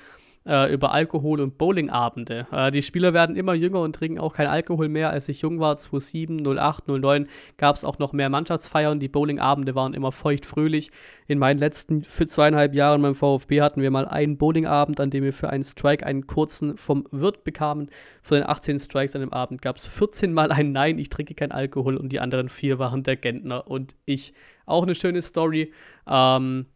äh, 0.46 0.74
über 0.74 0.92
Alkohol- 0.92 1.42
und 1.42 1.58
Bowlingabende. 1.58 2.48
Äh, 2.52 2.72
die 2.72 2.82
Spieler 2.82 3.14
werden 3.14 3.36
immer 3.36 3.54
jünger 3.54 3.82
und 3.82 3.96
trinken 3.96 4.20
auch 4.20 4.34
kein 4.34 4.48
Alkohol 4.48 4.90
mehr. 4.90 5.12
Als 5.12 5.30
ich 5.30 5.42
jung 5.42 5.60
war, 5.60 5.76
2007, 5.76 6.46
08, 6.58 6.88
09, 6.88 7.28
gab 7.58 7.76
es 7.76 7.86
auch 7.86 8.00
noch 8.00 8.14
mehr 8.14 8.30
Mannschaftsfeiern. 8.30 9.00
Die 9.00 9.08
Bowlingabende 9.08 9.76
waren 9.76 9.94
immer 9.94 10.12
feucht-fröhlich. 10.12 10.92
In 11.28 11.38
meinen 11.38 11.60
letzten 11.60 12.04
für 12.04 12.28
zweieinhalb 12.28 12.74
Jahren 12.74 13.02
beim 13.02 13.16
VfB 13.16 13.62
hatten 13.62 13.82
wir 13.82 13.92
mal 13.92 14.08
einen 14.08 14.38
Bowlingabend, 14.38 15.00
an 15.00 15.12
dem 15.12 15.24
wir 15.24 15.34
für 15.34 15.50
einen 15.50 15.64
Strike 15.64 16.06
einen 16.06 16.28
kurzen 16.28 16.78
vom 16.78 17.06
Wirt 17.12 17.44
bekamen. 17.44 17.90
Von 18.22 18.38
den 18.38 18.48
18 18.48 18.80
Strikes 18.80 19.16
an 19.16 19.22
dem 19.22 19.34
Abend 19.34 19.62
gab 19.62 19.78
es 19.78 19.86
14 19.86 20.34
Mal 20.34 20.52
ein 20.52 20.72
Nein, 20.72 20.98
ich 20.98 21.10
trinke 21.10 21.36
kein 21.36 21.52
Alkohol 21.52 21.98
und 21.98 22.10
die 22.10 22.20
anderen 22.20 22.50
vier 22.50 22.80
waren 22.80 23.04
der 23.04 23.16
Gentner 23.16 23.68
und 23.68 23.96
ich. 24.06 24.34
Auch 24.66 24.84
eine 24.84 24.96
schöne 24.96 25.22
Story. 25.22 25.74
Ähm, 26.08 26.68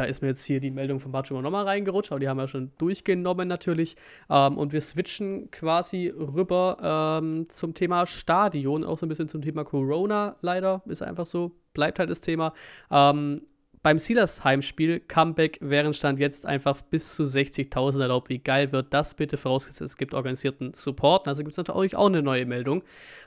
da 0.00 0.06
ist 0.06 0.22
mir 0.22 0.28
jetzt 0.28 0.44
hier 0.46 0.60
die 0.60 0.70
Meldung 0.70 0.98
von 0.98 1.12
Bartschuma 1.12 1.42
nochmal 1.42 1.66
reingerutscht, 1.66 2.10
aber 2.10 2.20
die 2.20 2.28
haben 2.28 2.38
wir 2.38 2.48
schon 2.48 2.72
durchgenommen 2.78 3.46
natürlich. 3.46 3.96
Ähm, 4.30 4.56
und 4.56 4.72
wir 4.72 4.80
switchen 4.80 5.50
quasi 5.50 6.08
rüber 6.08 7.20
ähm, 7.22 7.50
zum 7.50 7.74
Thema 7.74 8.06
Stadion, 8.06 8.82
auch 8.82 8.96
so 8.96 9.04
ein 9.04 9.10
bisschen 9.10 9.28
zum 9.28 9.42
Thema 9.42 9.62
Corona 9.62 10.36
leider, 10.40 10.80
ist 10.86 11.02
einfach 11.02 11.26
so, 11.26 11.52
bleibt 11.74 11.98
halt 11.98 12.08
das 12.08 12.22
Thema. 12.22 12.54
Ähm, 12.90 13.42
beim 13.82 13.98
Steelers 13.98 14.44
Heimspiel 14.44 15.00
Comeback 15.00 15.58
wären 15.62 15.94
Stand 15.94 16.18
jetzt 16.18 16.44
einfach 16.44 16.82
bis 16.82 17.14
zu 17.14 17.22
60.000 17.22 18.02
erlaubt. 18.02 18.28
Wie 18.28 18.38
geil 18.38 18.72
wird 18.72 18.92
das 18.92 19.14
bitte? 19.14 19.38
Vorausgesetzt, 19.38 19.80
es 19.80 19.96
gibt 19.96 20.12
organisierten 20.12 20.74
Support. 20.74 21.26
Also 21.26 21.42
gibt 21.42 21.52
es 21.52 21.56
natürlich 21.56 21.96
auch 21.96 22.08
eine 22.08 22.22
neue 22.22 22.44
Meldung. 22.44 22.82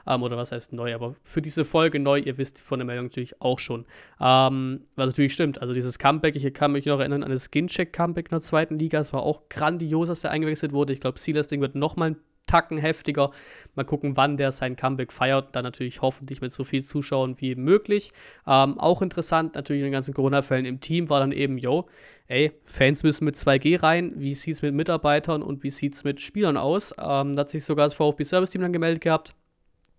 Ähm, 0.06 0.22
oder 0.22 0.38
was 0.38 0.52
heißt 0.52 0.74
neu? 0.74 0.94
Aber 0.94 1.16
für 1.24 1.42
diese 1.42 1.66
Folge 1.66 2.00
neu, 2.00 2.20
ihr 2.20 2.38
wisst 2.38 2.62
von 2.62 2.78
der 2.78 2.86
Meldung 2.86 3.06
natürlich 3.06 3.42
auch 3.42 3.58
schon. 3.58 3.86
Ähm, 4.22 4.82
was 4.96 5.08
natürlich 5.08 5.34
stimmt. 5.34 5.60
Also 5.60 5.74
dieses 5.74 5.98
Comeback, 5.98 6.36
ich 6.36 6.54
kann 6.54 6.72
mich 6.72 6.86
noch 6.86 7.00
erinnern 7.00 7.24
an 7.24 7.32
das 7.32 7.46
Skincheck-Comeback 7.46 8.28
in 8.28 8.36
der 8.36 8.42
zweiten 8.42 8.78
Liga. 8.78 9.00
Es 9.00 9.12
war 9.12 9.24
auch 9.24 9.50
grandios, 9.50 10.10
dass 10.10 10.22
der 10.22 10.32
eingewechselt 10.32 10.72
wurde. 10.72 10.94
Ich 10.94 11.00
glaube, 11.00 11.18
Steelers 11.18 11.48
Ding 11.48 11.62
wird 11.62 11.74
nochmal 11.74 12.12
ein 12.12 12.18
Tacken 12.46 12.78
heftiger. 12.78 13.32
Mal 13.76 13.84
gucken, 13.84 14.18
wann 14.18 14.38
der 14.38 14.52
sein 14.52 14.76
Comeback 14.76 15.12
feiert. 15.12 15.56
Dann 15.56 15.64
natürlich 15.64 16.02
hoffentlich 16.02 16.42
mit 16.42 16.54
so 16.54 16.64
viel 16.64 16.84
Zuschauern 16.84 17.40
wie 17.40 17.56
möglich. 17.56 18.12
Ähm, 18.46 18.80
auch 18.80 19.02
interessant, 19.02 19.56
natürlich 19.56 19.82
in 19.82 19.88
den 19.88 19.94
ganzen 19.94 20.14
Corona-Fällen 20.14 20.66
im 20.66 20.80
Team 20.80 21.10
war 21.10 21.20
dann 21.20 21.32
eben, 21.32 21.58
yo, 21.58 21.88
ey, 22.28 22.52
Fans 22.64 23.04
müssen 23.04 23.26
mit 23.26 23.36
2G 23.36 23.82
rein. 23.82 24.14
Wie 24.16 24.36
sieht 24.36 24.56
es 24.56 24.62
mit 24.62 24.74
Mitarbeitern 24.74 25.42
und 25.42 25.64
wie 25.64 25.72
sieht 25.72 25.96
es 25.96 26.04
mit 26.04 26.22
Spielern 26.22 26.58
aus? 26.58 26.94
Ähm, 27.00 27.36
da 27.36 27.42
hat 27.42 27.50
sich 27.50 27.64
sogar 27.64 27.86
das 27.86 27.94
VfB-Service-Team 27.96 28.62
dann 28.62 28.74
gemeldet 28.74 29.02
gehabt. 29.02 29.36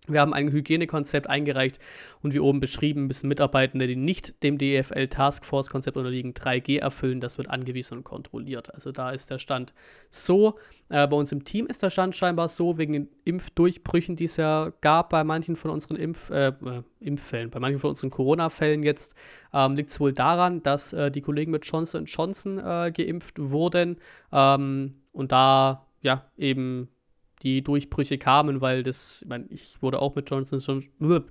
Wir 0.07 0.21
haben 0.21 0.33
ein 0.33 0.51
Hygienekonzept 0.51 1.29
eingereicht 1.29 1.79
und 2.21 2.33
wie 2.33 2.39
oben 2.39 2.59
beschrieben 2.59 3.07
müssen 3.07 3.27
Mitarbeitende, 3.27 3.87
die 3.87 3.95
nicht 3.95 4.43
dem 4.43 4.57
DFL 4.57 5.07
Taskforce 5.07 5.69
Konzept 5.69 5.97
unterliegen, 5.97 6.33
3G 6.33 6.79
erfüllen. 6.79 7.21
Das 7.21 7.37
wird 7.37 7.49
angewiesen 7.49 7.97
und 7.97 8.03
kontrolliert. 8.03 8.73
Also 8.73 8.91
da 8.91 9.11
ist 9.11 9.29
der 9.29 9.39
Stand 9.39 9.73
so. 10.09 10.55
Äh, 10.89 11.07
bei 11.07 11.15
uns 11.15 11.31
im 11.31 11.43
Team 11.43 11.65
ist 11.65 11.81
der 11.81 11.89
Stand 11.89 12.15
scheinbar 12.15 12.47
so, 12.47 12.77
wegen 12.77 12.93
den 12.93 13.09
Impfdurchbrüchen, 13.23 14.15
die 14.15 14.25
es 14.25 14.37
ja 14.37 14.71
gab 14.81 15.09
bei 15.09 15.23
manchen 15.23 15.55
von 15.55 15.71
unseren 15.71 15.97
Impf, 15.97 16.29
äh, 16.29 16.49
äh, 16.49 16.83
Impffällen, 16.99 17.49
bei 17.49 17.59
manchen 17.59 17.79
von 17.79 17.89
unseren 17.89 18.11
Corona-Fällen 18.11 18.83
jetzt, 18.83 19.15
ähm, 19.51 19.75
liegt 19.75 19.89
es 19.89 19.99
wohl 19.99 20.13
daran, 20.13 20.61
dass 20.61 20.93
äh, 20.93 21.09
die 21.09 21.21
Kollegen 21.21 21.51
mit 21.51 21.65
Johnson 21.65 22.05
Johnson 22.05 22.59
äh, 22.59 22.91
geimpft 22.91 23.39
wurden 23.39 23.97
ähm, 24.31 24.91
und 25.11 25.31
da 25.31 25.87
ja 26.01 26.25
eben 26.37 26.89
die 27.45 27.61
Durchbrüche 27.61 28.17
kamen, 28.17 28.59
weil 28.59 28.81
das, 28.81 29.21
ich 29.21 29.27
meine, 29.27 29.45
ich 29.49 29.81
wurde 29.81 30.01
auch 30.01 30.15
mit 30.15 30.29
Johnson, 30.29 30.59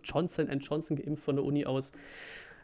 Johnson 0.04 0.60
Johnson 0.60 0.96
geimpft 0.96 1.24
von 1.24 1.36
der 1.36 1.44
Uni 1.44 1.66
aus. 1.66 1.90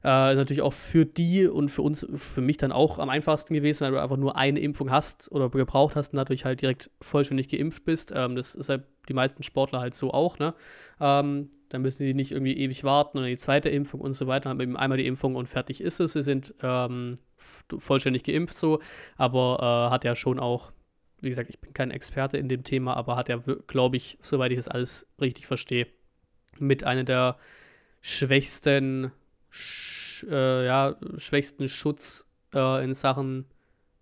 Äh, 0.03 0.33
ist 0.33 0.39
natürlich 0.39 0.63
auch 0.63 0.73
für 0.73 1.05
die 1.05 1.47
und 1.47 1.69
für 1.69 1.83
uns, 1.83 2.07
für 2.15 2.41
mich 2.41 2.57
dann 2.57 2.73
auch 2.73 2.99
am 2.99 3.11
einfachsten 3.11 3.53
gewesen, 3.53 3.85
weil 3.85 3.93
du 3.93 4.01
einfach 4.01 4.17
nur 4.17 4.37
eine 4.37 4.61
Impfung 4.61 4.91
hast 4.91 5.31
oder 5.31 5.51
gebraucht 5.51 5.97
hast 5.97 6.15
und 6.15 6.17
dadurch 6.17 6.45
halt 6.45 6.63
direkt 6.63 6.91
vollständig 7.03 7.49
geimpft 7.49 7.85
bist. 7.85 8.13
Ähm, 8.15 8.35
das 8.35 8.55
ist 8.55 8.71
halt 8.71 8.85
die 9.09 9.15
meisten 9.15 9.43
Sportler 9.43 9.81
halt 9.81 9.95
so 9.95 10.13
auch, 10.13 10.39
ne? 10.39 10.55
Ähm, 11.01 11.51
dann 11.69 11.83
müssen 11.83 12.07
die 12.07 12.15
nicht 12.15 12.33
irgendwie 12.33 12.57
ewig 12.57 12.83
warten 12.85 13.19
und 13.19 13.27
die 13.27 13.37
zweite 13.37 13.69
Impfung 13.69 14.01
und 14.01 14.15
so 14.15 14.27
weiter, 14.27 14.49
haben 14.49 14.61
eben 14.61 14.77
einmal 14.77 14.99
die 14.99 15.07
Impfung 15.07 15.35
und 15.37 15.49
fertig 15.49 15.81
ist 15.81 16.01
es. 16.01 16.15
Sie 16.15 16.23
sind 16.23 16.55
ähm, 16.63 17.17
vollständig 17.37 18.25
geimpft 18.25 18.55
so, 18.55 18.81
aber 19.17 19.59
äh, 19.61 19.93
hat 19.93 20.05
ja 20.05 20.15
schon 20.15 20.39
auch 20.41 20.73
wie 21.23 21.29
gesagt, 21.29 21.51
ich 21.51 21.59
bin 21.61 21.73
kein 21.75 21.91
Experte 21.91 22.39
in 22.39 22.49
dem 22.49 22.65
Thema, 22.65 22.95
aber 22.95 23.17
hat 23.17 23.29
er, 23.29 23.39
glaube 23.67 23.97
ich, 23.97 24.19
soweit 24.21 24.53
ich 24.53 24.57
das 24.57 24.69
alles 24.69 25.07
richtig 25.21 25.47
verstehe, 25.47 25.87
mit 26.59 26.85
einer 26.85 27.05
der 27.05 27.37
schwächsten, 28.01 29.13
sch, 29.51 30.25
äh, 30.29 30.67
ja, 30.67 30.97
schwächsten 31.17 31.69
Schutz 31.69 32.27
äh, 32.55 32.85
in 32.85 32.95
Sachen 32.95 33.47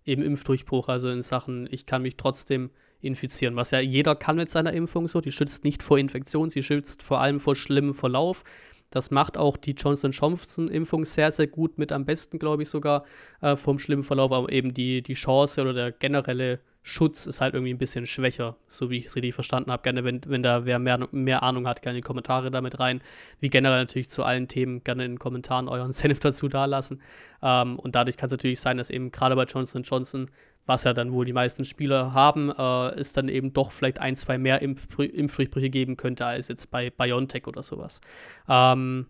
eben 0.05 0.23
Impfdurchbruch, 0.23 0.89
also 0.89 1.09
in 1.09 1.21
Sachen, 1.21 1.67
ich 1.71 1.85
kann 1.85 2.01
mich 2.01 2.17
trotzdem 2.17 2.71
infizieren, 3.01 3.55
was 3.55 3.71
ja 3.71 3.79
jeder 3.79 4.15
kann 4.15 4.35
mit 4.35 4.49
seiner 4.49 4.73
Impfung 4.73 5.07
so. 5.07 5.21
Die 5.21 5.31
schützt 5.31 5.63
nicht 5.63 5.83
vor 5.83 5.97
Infektion, 5.97 6.49
sie 6.49 6.63
schützt 6.63 7.03
vor 7.03 7.21
allem 7.21 7.39
vor 7.39 7.55
schlimmem 7.55 7.93
Verlauf. 7.93 8.43
Das 8.89 9.11
macht 9.11 9.37
auch 9.37 9.55
die 9.55 9.73
Johnson 9.73 10.11
Johnson-Impfung 10.11 11.05
sehr, 11.05 11.31
sehr 11.31 11.47
gut 11.47 11.77
mit, 11.77 11.91
am 11.91 12.05
besten, 12.05 12.39
glaube 12.39 12.63
ich, 12.63 12.69
sogar 12.69 13.05
äh, 13.41 13.55
vom 13.55 13.77
schlimmen 13.77 14.03
Verlauf, 14.03 14.31
aber 14.31 14.51
eben 14.51 14.73
die, 14.73 15.03
die 15.03 15.13
Chance 15.13 15.61
oder 15.61 15.73
der 15.73 15.91
generelle 15.91 16.59
Schutz 16.81 17.25
ist 17.25 17.41
halt 17.41 17.53
irgendwie 17.53 17.73
ein 17.73 17.77
bisschen 17.77 18.07
schwächer, 18.07 18.55
so 18.67 18.89
wie 18.89 18.97
ich 18.97 19.07
es 19.07 19.15
richtig 19.15 19.35
verstanden 19.35 19.71
habe. 19.71 19.83
Gerne, 19.83 20.03
wenn, 20.03 20.21
wenn 20.27 20.41
da 20.41 20.65
wer 20.65 20.79
mehr, 20.79 21.07
mehr 21.11 21.43
Ahnung 21.43 21.67
hat, 21.67 21.81
gerne 21.81 21.97
in 21.97 22.01
die 22.01 22.07
Kommentare 22.07 22.51
damit 22.51 22.79
rein. 22.79 23.01
Wie 23.39 23.49
generell 23.49 23.79
natürlich 23.79 24.09
zu 24.09 24.23
allen 24.23 24.47
Themen 24.47 24.83
gerne 24.83 25.05
in 25.05 25.13
den 25.13 25.19
Kommentaren 25.19 25.67
euren 25.67 25.93
Senf 25.93 26.19
dazu 26.19 26.47
dalassen. 26.47 27.01
Ähm, 27.41 27.77
und 27.77 27.95
dadurch 27.95 28.17
kann 28.17 28.27
es 28.27 28.31
natürlich 28.31 28.61
sein, 28.61 28.77
dass 28.77 28.89
eben 28.89 29.11
gerade 29.11 29.35
bei 29.35 29.43
Johnson 29.43 29.83
Johnson, 29.83 30.31
was 30.65 30.85
ja 30.85 30.93
dann 30.93 31.11
wohl 31.11 31.25
die 31.25 31.33
meisten 31.33 31.65
Spieler 31.65 32.13
haben, 32.13 32.49
äh, 32.49 32.99
es 32.99 33.13
dann 33.13 33.27
eben 33.27 33.51
doch 33.53 33.71
vielleicht 33.71 33.99
ein, 33.99 34.15
zwei 34.15 34.37
mehr 34.37 34.61
Impf 34.61 34.97
Impfdurchbrüche 34.99 35.69
geben 35.69 35.97
könnte 35.97 36.25
als 36.25 36.47
jetzt 36.47 36.71
bei 36.71 36.89
BioNTech 36.89 37.45
oder 37.45 37.61
sowas. 37.61 37.99
Ähm, 38.47 39.07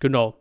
genau. 0.00 0.38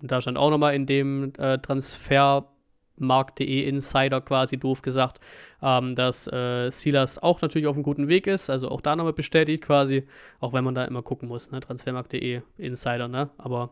Und 0.00 0.10
da 0.10 0.20
stand 0.20 0.38
auch 0.38 0.50
nochmal 0.50 0.74
in 0.74 0.86
dem 0.86 1.32
äh, 1.38 1.58
Transfer 1.58 2.55
Markt.de 2.98 3.62
Insider 3.62 4.20
quasi 4.20 4.58
doof 4.58 4.82
gesagt, 4.82 5.20
ähm, 5.62 5.94
dass 5.94 6.26
äh, 6.26 6.70
Silas 6.70 7.22
auch 7.22 7.40
natürlich 7.42 7.66
auf 7.66 7.76
einem 7.76 7.82
guten 7.82 8.08
Weg 8.08 8.26
ist, 8.26 8.50
also 8.50 8.70
auch 8.70 8.80
da 8.80 8.96
nochmal 8.96 9.12
bestätigt 9.12 9.62
quasi, 9.62 10.06
auch 10.40 10.52
wenn 10.52 10.64
man 10.64 10.74
da 10.74 10.84
immer 10.84 11.02
gucken 11.02 11.28
muss, 11.28 11.50
ne? 11.50 11.60
Transfermarkt.de 11.60 12.42
Insider, 12.58 13.08
ne? 13.08 13.30
Aber 13.38 13.70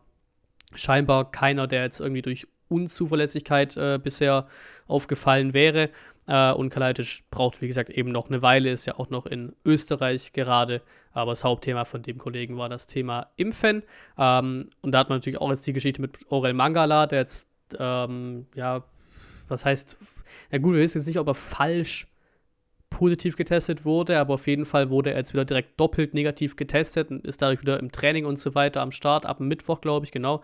scheinbar 0.74 1.30
keiner, 1.30 1.66
der 1.66 1.82
jetzt 1.82 2.00
irgendwie 2.00 2.22
durch 2.22 2.46
Unzuverlässigkeit 2.68 3.76
äh, 3.76 3.98
bisher 4.02 4.46
aufgefallen 4.86 5.54
wäre. 5.54 5.90
Äh, 6.26 6.52
und 6.52 6.70
Kalajdzic 6.70 7.30
braucht, 7.30 7.60
wie 7.60 7.66
gesagt, 7.66 7.90
eben 7.90 8.10
noch 8.10 8.28
eine 8.28 8.42
Weile, 8.42 8.70
ist 8.70 8.86
ja 8.86 8.98
auch 8.98 9.10
noch 9.10 9.26
in 9.26 9.54
Österreich 9.64 10.32
gerade. 10.32 10.82
Aber 11.12 11.32
das 11.32 11.44
Hauptthema 11.44 11.84
von 11.84 12.02
dem 12.02 12.18
Kollegen 12.18 12.56
war 12.56 12.68
das 12.68 12.86
Thema 12.86 13.28
Impfen. 13.36 13.82
Ähm, 14.18 14.58
und 14.80 14.92
da 14.92 14.98
hat 14.98 15.08
man 15.08 15.18
natürlich 15.18 15.40
auch 15.40 15.50
jetzt 15.50 15.66
die 15.66 15.72
Geschichte 15.72 16.00
mit 16.00 16.18
Aurel 16.30 16.54
Mangala, 16.54 17.06
der 17.06 17.20
jetzt 17.20 17.48
ähm, 17.78 18.46
ja 18.54 18.84
was 19.48 19.64
heißt, 19.64 19.96
na 20.50 20.58
gut, 20.58 20.74
wir 20.74 20.80
wissen 20.80 20.98
jetzt 20.98 21.06
nicht, 21.06 21.18
ob 21.18 21.28
er 21.28 21.34
falsch 21.34 22.06
positiv 22.90 23.36
getestet 23.36 23.84
wurde, 23.84 24.18
aber 24.18 24.34
auf 24.34 24.46
jeden 24.46 24.64
Fall 24.64 24.88
wurde 24.88 25.10
er 25.10 25.16
jetzt 25.18 25.32
wieder 25.32 25.44
direkt 25.44 25.78
doppelt 25.80 26.14
negativ 26.14 26.54
getestet 26.54 27.10
und 27.10 27.26
ist 27.26 27.42
dadurch 27.42 27.60
wieder 27.60 27.80
im 27.80 27.90
Training 27.90 28.24
und 28.24 28.38
so 28.38 28.54
weiter 28.54 28.82
am 28.82 28.92
Start, 28.92 29.26
ab 29.26 29.40
Mittwoch, 29.40 29.80
glaube 29.80 30.06
ich, 30.06 30.12
genau. 30.12 30.42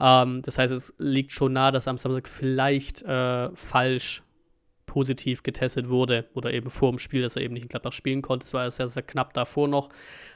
Ähm, 0.00 0.42
das 0.42 0.58
heißt, 0.58 0.72
es 0.72 0.94
liegt 0.98 1.30
schon 1.30 1.52
nahe, 1.52 1.70
dass 1.70 1.86
er 1.86 1.90
am 1.92 1.98
Samstag 1.98 2.28
vielleicht 2.28 3.02
äh, 3.02 3.54
falsch 3.54 4.24
positiv 4.86 5.42
getestet 5.42 5.88
wurde 5.88 6.26
oder 6.34 6.52
eben 6.52 6.70
vor 6.70 6.90
dem 6.90 6.98
Spiel, 6.98 7.22
dass 7.22 7.36
er 7.36 7.42
eben 7.42 7.54
nicht 7.54 7.64
in 7.64 7.68
Gladbach 7.68 7.92
spielen 7.92 8.22
konnte. 8.22 8.46
Es 8.46 8.54
war 8.54 8.70
sehr, 8.70 8.88
sehr 8.88 9.02
knapp 9.02 9.32
davor 9.34 9.68
noch, 9.68 9.88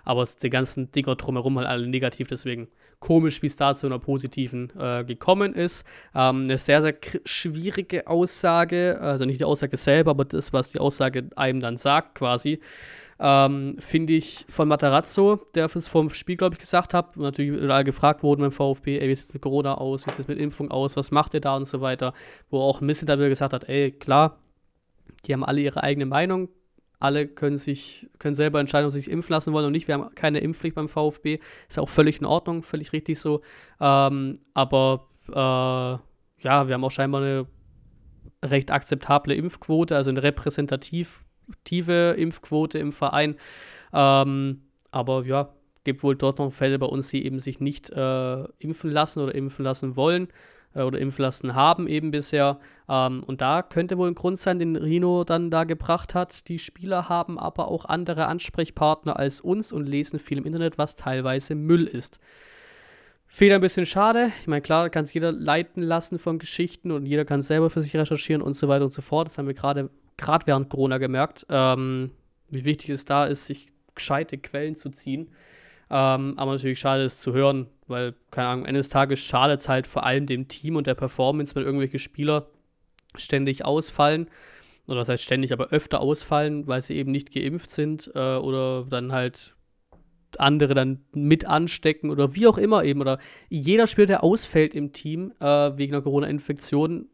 aber 0.04 0.22
es, 0.22 0.36
die 0.36 0.50
ganzen 0.50 0.90
Dinger 0.90 1.16
drumherum 1.16 1.58
halt 1.58 1.68
alle 1.68 1.86
negativ, 1.86 2.28
deswegen 2.28 2.68
komisch, 3.00 3.42
wie 3.42 3.46
es 3.46 3.56
da 3.56 3.74
zu 3.74 3.86
einer 3.86 3.98
positiven 3.98 4.72
äh, 4.78 5.04
gekommen 5.04 5.54
ist. 5.54 5.86
Ähm, 6.14 6.44
eine 6.44 6.58
sehr, 6.58 6.82
sehr 6.82 6.94
schwierige 7.24 8.06
Aussage, 8.06 8.98
also 9.00 9.24
nicht 9.24 9.40
die 9.40 9.44
Aussage 9.44 9.76
selber, 9.76 10.12
aber 10.12 10.24
das, 10.24 10.52
was 10.52 10.72
die 10.72 10.78
Aussage 10.78 11.28
einem 11.36 11.60
dann 11.60 11.76
sagt 11.76 12.14
quasi. 12.16 12.60
Ähm, 13.18 13.76
finde 13.78 14.12
ich 14.12 14.44
von 14.48 14.68
Matarazzo, 14.68 15.40
der 15.54 15.74
es 15.74 15.88
vom 15.88 16.10
Spiel, 16.10 16.36
glaube 16.36 16.54
ich, 16.54 16.58
gesagt 16.58 16.92
hat, 16.92 17.16
natürlich 17.16 17.62
alle 17.62 17.84
gefragt 17.84 18.22
wurden 18.22 18.42
beim 18.42 18.52
VfB, 18.52 18.98
ey, 18.98 19.08
wie 19.08 19.14
sieht 19.14 19.28
es 19.28 19.34
mit 19.34 19.42
Corona 19.42 19.76
aus, 19.76 20.06
wie 20.06 20.10
sieht 20.10 20.20
es 20.20 20.28
mit 20.28 20.38
Impfung 20.38 20.70
aus, 20.70 20.96
was 20.96 21.10
macht 21.10 21.32
ihr 21.32 21.40
da 21.40 21.56
und 21.56 21.66
so 21.66 21.80
weiter, 21.80 22.12
wo 22.50 22.60
auch 22.60 22.82
ein 22.82 22.86
bisschen 22.86 23.06
da 23.06 23.16
wieder 23.18 23.30
gesagt 23.30 23.54
hat, 23.54 23.68
ey, 23.68 23.90
klar, 23.90 24.38
die 25.24 25.32
haben 25.32 25.44
alle 25.44 25.60
ihre 25.60 25.82
eigene 25.82 26.06
Meinung. 26.06 26.48
Alle 26.98 27.26
können 27.26 27.58
sich, 27.58 28.08
können 28.18 28.34
selber 28.34 28.58
entscheiden, 28.58 28.86
ob 28.86 28.92
sie 28.92 29.00
sich 29.00 29.10
impfen 29.10 29.32
lassen 29.32 29.52
wollen 29.52 29.66
oder 29.66 29.70
nicht. 29.70 29.86
Wir 29.86 29.94
haben 29.94 30.14
keine 30.14 30.40
Impfpflicht 30.40 30.76
beim 30.76 30.88
VfB. 30.88 31.38
Ist 31.68 31.78
auch 31.78 31.90
völlig 31.90 32.20
in 32.20 32.26
Ordnung, 32.26 32.62
völlig 32.62 32.92
richtig 32.92 33.20
so. 33.20 33.42
Ähm, 33.80 34.38
aber 34.54 35.08
äh, 35.28 35.34
ja, 36.42 36.68
wir 36.68 36.74
haben 36.74 36.84
auch 36.84 36.90
scheinbar 36.90 37.20
eine 37.20 37.46
recht 38.42 38.70
akzeptable 38.70 39.34
Impfquote, 39.34 39.94
also 39.94 40.10
eine 40.10 40.22
repräsentative 41.48 42.14
Impfquote 42.18 42.78
im 42.78 42.92
Verein. 42.92 43.36
Ähm, 43.92 44.62
aber 44.90 45.24
ja, 45.24 45.50
gibt 45.84 46.02
wohl 46.02 46.16
dort 46.16 46.38
noch 46.38 46.50
Fälle 46.50 46.78
bei 46.78 46.86
uns, 46.86 47.08
die 47.08 47.24
eben 47.24 47.38
sich 47.38 47.60
nicht 47.60 47.90
äh, 47.90 48.44
impfen 48.58 48.90
lassen 48.90 49.20
oder 49.20 49.34
impfen 49.34 49.64
lassen 49.64 49.96
wollen. 49.96 50.28
äh, 50.74 50.82
oder 50.82 50.98
impfen 50.98 51.22
lassen 51.22 51.54
haben 51.54 51.88
eben 51.88 52.10
bisher. 52.10 52.58
Ähm, 52.88 53.22
und 53.24 53.40
da 53.40 53.62
könnte 53.62 53.98
wohl 53.98 54.08
ein 54.08 54.14
Grund 54.14 54.38
sein, 54.38 54.58
den 54.58 54.76
Rino 54.76 55.24
dann 55.24 55.50
da 55.50 55.64
gebracht 55.64 56.14
hat. 56.14 56.48
Die 56.48 56.58
Spieler 56.58 57.08
haben 57.08 57.38
aber 57.38 57.68
auch 57.68 57.84
andere 57.86 58.26
Ansprechpartner 58.26 59.18
als 59.18 59.40
uns 59.40 59.72
und 59.72 59.86
lesen 59.86 60.18
viel 60.18 60.38
im 60.38 60.44
Internet, 60.44 60.78
was 60.78 60.96
teilweise 60.96 61.54
Müll 61.54 61.86
ist. 61.86 62.20
Fehler 63.28 63.56
ein 63.56 63.60
bisschen 63.60 63.86
schade. 63.86 64.30
Ich 64.40 64.46
meine, 64.46 64.62
klar, 64.62 64.88
kann 64.88 65.02
es 65.02 65.12
jeder 65.12 65.32
leiten 65.32 65.82
lassen 65.82 66.18
von 66.18 66.38
Geschichten 66.38 66.92
und 66.92 67.06
jeder 67.06 67.24
kann 67.24 67.42
selber 67.42 67.70
für 67.70 67.80
sich 67.80 67.96
recherchieren 67.96 68.40
und 68.40 68.54
so 68.54 68.68
weiter 68.68 68.84
und 68.84 68.92
so 68.92 69.02
fort. 69.02 69.28
Das 69.28 69.38
haben 69.38 69.48
wir 69.48 69.54
gerade 69.54 69.90
während 70.18 70.70
Corona 70.70 70.98
gemerkt. 70.98 71.46
Ähm, 71.48 72.10
wie 72.48 72.64
wichtig 72.64 72.90
es 72.90 73.04
da 73.04 73.26
ist, 73.26 73.46
sich 73.46 73.68
gescheite 73.94 74.38
Quellen 74.38 74.76
zu 74.76 74.90
ziehen. 74.90 75.28
Ähm, 75.88 76.34
aber 76.36 76.52
natürlich 76.52 76.78
schade 76.78 77.04
ist 77.04 77.22
zu 77.22 77.32
hören, 77.32 77.66
weil, 77.86 78.14
keine 78.30 78.48
Ahnung, 78.48 78.64
am 78.64 78.68
Ende 78.68 78.80
des 78.80 78.88
Tages 78.88 79.20
schadet 79.20 79.60
es 79.60 79.68
halt 79.68 79.86
vor 79.86 80.04
allem 80.04 80.26
dem 80.26 80.48
Team 80.48 80.76
und 80.76 80.86
der 80.86 80.94
Performance, 80.94 81.54
wenn 81.54 81.62
irgendwelche 81.62 81.98
Spieler 81.98 82.48
ständig 83.16 83.64
ausfallen. 83.64 84.28
Oder 84.86 84.98
das 84.98 85.08
heißt 85.08 85.22
ständig, 85.22 85.52
aber 85.52 85.68
öfter 85.68 86.00
ausfallen, 86.00 86.66
weil 86.66 86.80
sie 86.80 86.96
eben 86.96 87.10
nicht 87.10 87.32
geimpft 87.32 87.70
sind 87.70 88.10
äh, 88.14 88.36
oder 88.36 88.84
dann 88.84 89.12
halt 89.12 89.54
andere 90.38 90.74
dann 90.74 91.04
mit 91.12 91.46
anstecken 91.46 92.10
oder 92.10 92.34
wie 92.34 92.46
auch 92.46 92.58
immer 92.58 92.84
eben. 92.84 93.00
Oder 93.00 93.18
jeder 93.48 93.86
Spieler, 93.86 94.06
der 94.06 94.24
ausfällt 94.24 94.74
im 94.74 94.92
Team 94.92 95.32
äh, 95.40 95.76
wegen 95.76 95.94
einer 95.94 96.02
Corona-Infektion, 96.02 97.08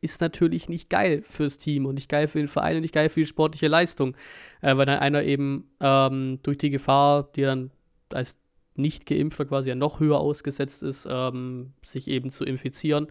ist 0.00 0.20
natürlich 0.20 0.68
nicht 0.68 0.90
geil 0.90 1.22
fürs 1.22 1.58
Team 1.58 1.86
und 1.86 1.94
nicht 1.94 2.08
geil 2.08 2.28
für 2.28 2.38
den 2.38 2.48
Verein 2.48 2.76
und 2.76 2.82
nicht 2.82 2.94
geil 2.94 3.08
für 3.08 3.20
die 3.20 3.26
sportliche 3.26 3.68
Leistung. 3.68 4.16
Äh, 4.60 4.76
weil 4.76 4.86
dann 4.86 4.98
einer 4.98 5.22
eben 5.22 5.70
ähm, 5.80 6.40
durch 6.42 6.58
die 6.58 6.70
Gefahr, 6.70 7.30
die 7.34 7.42
dann 7.42 7.70
als 8.10 8.38
Nicht-Geimpfter 8.74 9.46
quasi 9.46 9.68
ja 9.68 9.74
noch 9.74 10.00
höher 10.00 10.20
ausgesetzt 10.20 10.82
ist, 10.82 11.06
ähm, 11.10 11.72
sich 11.84 12.08
eben 12.08 12.30
zu 12.30 12.44
infizieren, 12.44 13.08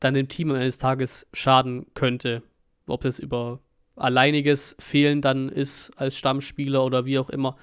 dann 0.00 0.14
dem 0.14 0.28
Team 0.28 0.50
eines 0.52 0.78
Tages 0.78 1.26
schaden 1.32 1.86
könnte. 1.94 2.42
Ob 2.86 3.02
das 3.02 3.18
über 3.18 3.60
alleiniges 3.96 4.76
Fehlen 4.78 5.20
dann 5.20 5.48
ist 5.48 5.92
als 5.96 6.16
Stammspieler 6.16 6.84
oder 6.84 7.04
wie 7.04 7.18
auch 7.18 7.30
immer, 7.30 7.56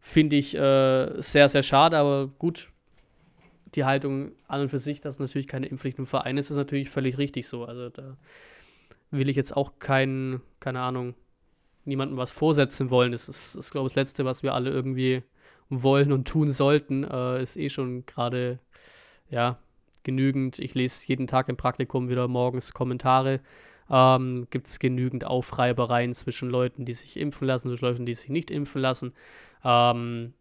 finde 0.00 0.36
ich 0.36 0.54
äh, 0.54 1.20
sehr, 1.20 1.48
sehr 1.48 1.62
schade. 1.62 1.96
Aber 1.98 2.28
gut, 2.38 2.70
die 3.74 3.84
Haltung 3.84 4.32
an 4.46 4.62
und 4.62 4.68
für 4.68 4.78
sich, 4.78 5.00
dass 5.00 5.18
natürlich 5.18 5.48
keine 5.48 5.66
Impfpflicht 5.66 5.98
im 5.98 6.06
Verein 6.06 6.36
ist, 6.38 6.50
ist 6.50 6.56
natürlich 6.56 6.90
völlig 6.90 7.18
richtig 7.18 7.48
so. 7.48 7.64
Also 7.64 7.90
da 7.90 8.16
will 9.10 9.28
ich 9.28 9.36
jetzt 9.36 9.56
auch 9.56 9.78
keinen, 9.78 10.40
keine 10.60 10.80
Ahnung, 10.80 11.14
niemandem 11.84 12.18
was 12.18 12.30
vorsetzen 12.30 12.90
wollen. 12.90 13.12
Das 13.12 13.28
ist, 13.28 13.54
ist 13.54 13.70
glaube 13.70 13.86
ich, 13.86 13.94
das 13.94 14.02
Letzte, 14.02 14.24
was 14.24 14.42
wir 14.42 14.54
alle 14.54 14.70
irgendwie 14.70 15.22
wollen 15.68 16.12
und 16.12 16.28
tun 16.28 16.50
sollten. 16.50 17.04
Äh, 17.04 17.42
ist 17.42 17.56
eh 17.56 17.70
schon 17.70 18.06
gerade, 18.06 18.58
ja, 19.30 19.58
genügend. 20.02 20.58
Ich 20.58 20.74
lese 20.74 21.06
jeden 21.06 21.26
Tag 21.26 21.48
im 21.48 21.56
Praktikum 21.56 22.08
wieder 22.08 22.28
morgens 22.28 22.72
Kommentare. 22.72 23.40
Ähm, 23.90 24.46
Gibt 24.50 24.66
es 24.66 24.78
genügend 24.78 25.24
Aufreibereien 25.24 26.14
zwischen 26.14 26.50
Leuten, 26.50 26.84
die 26.84 26.94
sich 26.94 27.18
impfen 27.18 27.46
lassen 27.46 27.70
und 27.70 27.80
Leuten, 27.80 28.06
die 28.06 28.14
sich 28.14 28.28
nicht 28.28 28.50
impfen 28.50 28.82
lassen. 28.82 29.12
Ähm, 29.64 30.34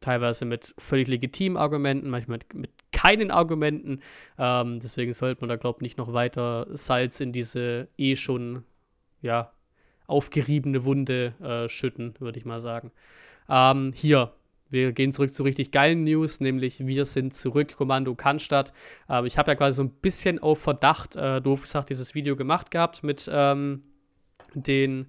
teilweise 0.00 0.44
mit 0.44 0.74
völlig 0.78 1.08
legitimen 1.08 1.56
Argumenten, 1.56 2.10
manchmal 2.10 2.38
mit, 2.38 2.54
mit 2.54 2.70
keinen 2.92 3.30
Argumenten. 3.30 4.00
Ähm, 4.38 4.80
deswegen 4.80 5.12
sollte 5.12 5.40
man 5.42 5.48
da, 5.48 5.56
glaube 5.56 5.78
ich, 5.78 5.82
nicht 5.82 5.98
noch 5.98 6.12
weiter 6.12 6.66
Salz 6.72 7.20
in 7.20 7.32
diese 7.32 7.88
eh 7.96 8.16
schon, 8.16 8.64
ja, 9.22 9.52
aufgeriebene 10.06 10.84
Wunde 10.84 11.34
äh, 11.40 11.68
schütten, 11.68 12.14
würde 12.18 12.38
ich 12.38 12.44
mal 12.44 12.60
sagen. 12.60 12.90
Ähm, 13.48 13.92
hier, 13.94 14.32
wir 14.68 14.92
gehen 14.92 15.12
zurück 15.12 15.34
zu 15.34 15.42
richtig 15.42 15.70
geilen 15.72 16.04
News, 16.04 16.40
nämlich 16.40 16.86
wir 16.86 17.04
sind 17.04 17.32
zurück, 17.32 17.76
Kommando 17.76 18.14
Cannstatt. 18.14 18.72
Ähm, 19.08 19.26
ich 19.26 19.38
habe 19.38 19.50
ja 19.50 19.54
quasi 19.54 19.76
so 19.76 19.82
ein 19.82 19.90
bisschen 19.90 20.38
auf 20.38 20.60
Verdacht, 20.60 21.16
äh, 21.16 21.40
doof 21.40 21.62
gesagt, 21.62 21.90
dieses 21.90 22.14
Video 22.14 22.36
gemacht 22.36 22.70
gehabt 22.70 23.02
mit 23.02 23.30
ähm, 23.32 23.82
den 24.54 25.08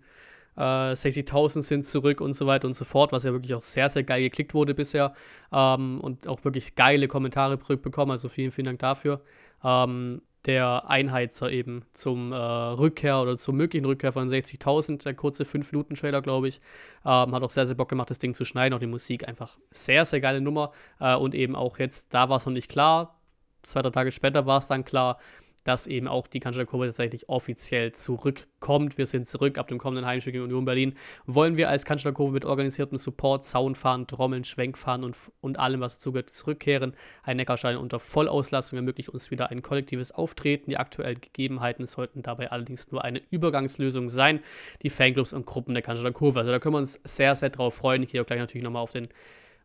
äh, 0.57 0.61
60.000 0.61 1.61
sind 1.61 1.85
zurück 1.85 2.21
und 2.21 2.33
so 2.33 2.47
weiter 2.47 2.67
und 2.67 2.73
so 2.73 2.85
fort, 2.85 3.11
was 3.11 3.23
ja 3.23 3.31
wirklich 3.31 3.53
auch 3.53 3.61
sehr, 3.61 3.89
sehr 3.89 4.03
geil 4.03 4.21
geklickt 4.21 4.53
wurde 4.53 4.73
bisher 4.73 5.13
ähm, 5.51 5.99
und 6.01 6.27
auch 6.27 6.43
wirklich 6.43 6.75
geile 6.75 7.07
Kommentare 7.07 7.57
bekommen. 7.57 8.11
Also 8.11 8.29
vielen, 8.29 8.51
vielen 8.51 8.65
Dank 8.65 8.79
dafür. 8.79 9.21
Ähm, 9.63 10.21
der 10.45 10.89
Einheizer 10.89 11.51
eben 11.51 11.85
zum 11.93 12.31
äh, 12.31 12.35
Rückkehr 12.35 13.21
oder 13.21 13.37
zur 13.37 13.53
möglichen 13.53 13.85
Rückkehr 13.85 14.11
von 14.11 14.27
60.000, 14.27 15.03
der 15.03 15.13
kurze 15.13 15.43
5-Minuten-Trailer, 15.43 16.21
glaube 16.21 16.47
ich. 16.47 16.61
Ähm, 17.05 17.33
hat 17.33 17.43
auch 17.43 17.51
sehr, 17.51 17.67
sehr 17.67 17.75
Bock 17.75 17.89
gemacht, 17.89 18.09
das 18.09 18.19
Ding 18.19 18.33
zu 18.33 18.43
schneiden. 18.43 18.73
Auch 18.73 18.79
die 18.79 18.87
Musik 18.87 19.27
einfach 19.27 19.57
sehr, 19.69 20.03
sehr 20.05 20.19
geile 20.19 20.41
Nummer. 20.41 20.71
Äh, 20.99 21.15
und 21.15 21.35
eben 21.35 21.55
auch 21.55 21.77
jetzt, 21.77 22.13
da 22.13 22.29
war 22.29 22.37
es 22.37 22.45
noch 22.45 22.53
nicht 22.53 22.69
klar. 22.69 23.19
Zwei, 23.61 23.83
drei 23.83 23.91
Tage 23.91 24.11
später 24.11 24.47
war 24.47 24.57
es 24.57 24.67
dann 24.67 24.83
klar, 24.83 25.19
dass 25.63 25.87
eben 25.87 26.07
auch 26.07 26.27
die 26.27 26.39
Kanzlerkurve 26.39 26.85
tatsächlich 26.85 27.29
offiziell 27.29 27.91
zurückkommt. 27.91 28.97
Wir 28.97 29.05
sind 29.05 29.27
zurück 29.27 29.57
ab 29.57 29.67
dem 29.67 29.77
kommenden 29.77 30.05
Heimspiel 30.05 30.33
gegen 30.33 30.43
Union 30.43 30.65
Berlin. 30.65 30.95
Wollen 31.25 31.57
wir 31.57 31.69
als 31.69 31.85
Kanzlerkurve 31.85 32.33
mit 32.33 32.45
organisiertem 32.45 32.97
Support, 32.97 33.43
Soundfahren, 33.43 34.07
Trommeln, 34.07 34.43
Schwenkfahren 34.43 35.03
und, 35.03 35.15
und 35.41 35.59
allem, 35.59 35.81
was 35.81 35.95
dazugehört, 35.95 36.29
zurückkehren. 36.31 36.93
Ein 37.23 37.37
Neckarstein 37.37 37.77
unter 37.77 37.99
Vollauslastung 37.99 38.77
ermöglicht 38.77 39.09
uns 39.09 39.31
wieder 39.31 39.51
ein 39.51 39.61
kollektives 39.61 40.11
Auftreten. 40.11 40.69
Die 40.69 40.77
aktuellen 40.77 41.21
Gegebenheiten 41.21 41.85
sollten 41.85 42.23
dabei 42.23 42.51
allerdings 42.51 42.91
nur 42.91 43.03
eine 43.03 43.21
Übergangslösung 43.29 44.09
sein. 44.09 44.39
Die 44.81 44.89
Fanclubs 44.89 45.33
und 45.33 45.45
Gruppen 45.45 45.73
der 45.73 45.83
Kanzlerkurve. 45.83 46.39
Also 46.39 46.51
da 46.51 46.59
können 46.59 46.75
wir 46.75 46.79
uns 46.79 46.99
sehr, 47.03 47.35
sehr 47.35 47.49
drauf 47.49 47.75
freuen. 47.75 48.03
Ich 48.03 48.09
gehe 48.09 48.21
auch 48.21 48.25
gleich 48.25 48.39
natürlich 48.39 48.63
nochmal 48.63 48.83
auf 48.83 48.91
den 48.91 49.07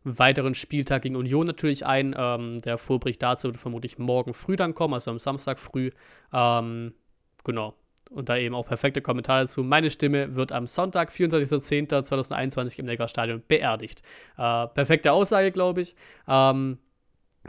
weiteren 0.07 0.53
Spieltag 0.53 1.03
gegen 1.03 1.15
Union 1.15 1.45
natürlich 1.45 1.85
ein. 1.85 2.15
Ähm, 2.17 2.59
der 2.59 2.77
Vorbericht 2.77 3.21
dazu 3.21 3.49
wird 3.49 3.57
vermutlich 3.57 3.97
morgen 3.97 4.33
früh 4.33 4.55
dann 4.55 4.73
kommen, 4.73 4.93
also 4.93 5.11
am 5.11 5.19
Samstag 5.19 5.59
früh. 5.59 5.91
Ähm, 6.33 6.93
genau. 7.43 7.75
Und 8.09 8.29
da 8.29 8.37
eben 8.37 8.55
auch 8.55 8.65
perfekte 8.65 9.01
Kommentare 9.01 9.41
dazu. 9.41 9.63
Meine 9.63 9.89
Stimme 9.89 10.35
wird 10.35 10.53
am 10.53 10.65
Sonntag, 10.65 11.09
24.10.2021 11.11 12.79
im 12.79 12.85
Neckarstadion 12.85 13.43
beerdigt. 13.47 14.01
Äh, 14.37 14.67
perfekte 14.67 15.11
Aussage, 15.11 15.51
glaube 15.51 15.81
ich. 15.81 15.95
Ähm, 16.27 16.77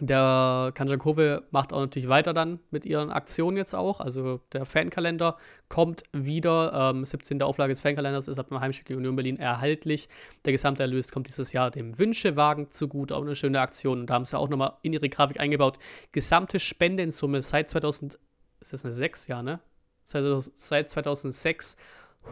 der 0.01 0.71
Kanjakove 0.75 1.43
macht 1.51 1.73
auch 1.73 1.81
natürlich 1.81 2.09
weiter 2.09 2.33
dann 2.33 2.61
mit 2.71 2.87
ihren 2.87 3.11
Aktionen 3.11 3.57
jetzt 3.57 3.75
auch. 3.75 4.01
Also 4.01 4.41
der 4.53 4.65
Fankalender 4.65 5.37
kommt 5.69 6.05
wieder. 6.13 6.93
Ähm, 6.95 7.05
17. 7.05 7.43
Auflage 7.43 7.73
des 7.73 7.81
Fankalenders 7.81 8.29
ist 8.29 8.39
ab 8.39 8.49
dem 8.49 8.61
Heimspiel 8.61 8.87
gegen 8.87 8.99
Union 8.99 9.17
Berlin 9.17 9.39
erhaltlich. 9.39 10.09
Der 10.45 10.53
gesamte 10.53 10.83
Erlös 10.83 11.11
kommt 11.11 11.27
dieses 11.27 11.53
Jahr 11.53 11.71
dem 11.71 11.99
Wünschewagen 11.99 12.71
zugute. 12.71 13.17
Auch 13.17 13.23
eine 13.23 13.35
schöne 13.35 13.61
Aktion. 13.61 14.01
Und 14.01 14.11
da 14.11 14.15
haben 14.15 14.25
sie 14.25 14.39
auch 14.39 14.49
nochmal 14.49 14.75
in 14.83 14.93
ihre 14.93 15.09
Grafik 15.09 15.41
eingebaut. 15.41 15.79
Gesamte 16.13 16.61
Spendensumme 16.61 17.43
seit 17.43 17.69
2000, 17.69 18.19
ist 18.61 18.73
das 18.73 18.85
eine 18.85 18.95
6 18.95 19.27
Jahr, 19.27 19.43
ne? 19.43 19.59
Seit, 20.05 20.25
seit 20.55 20.91
2006 20.91 21.77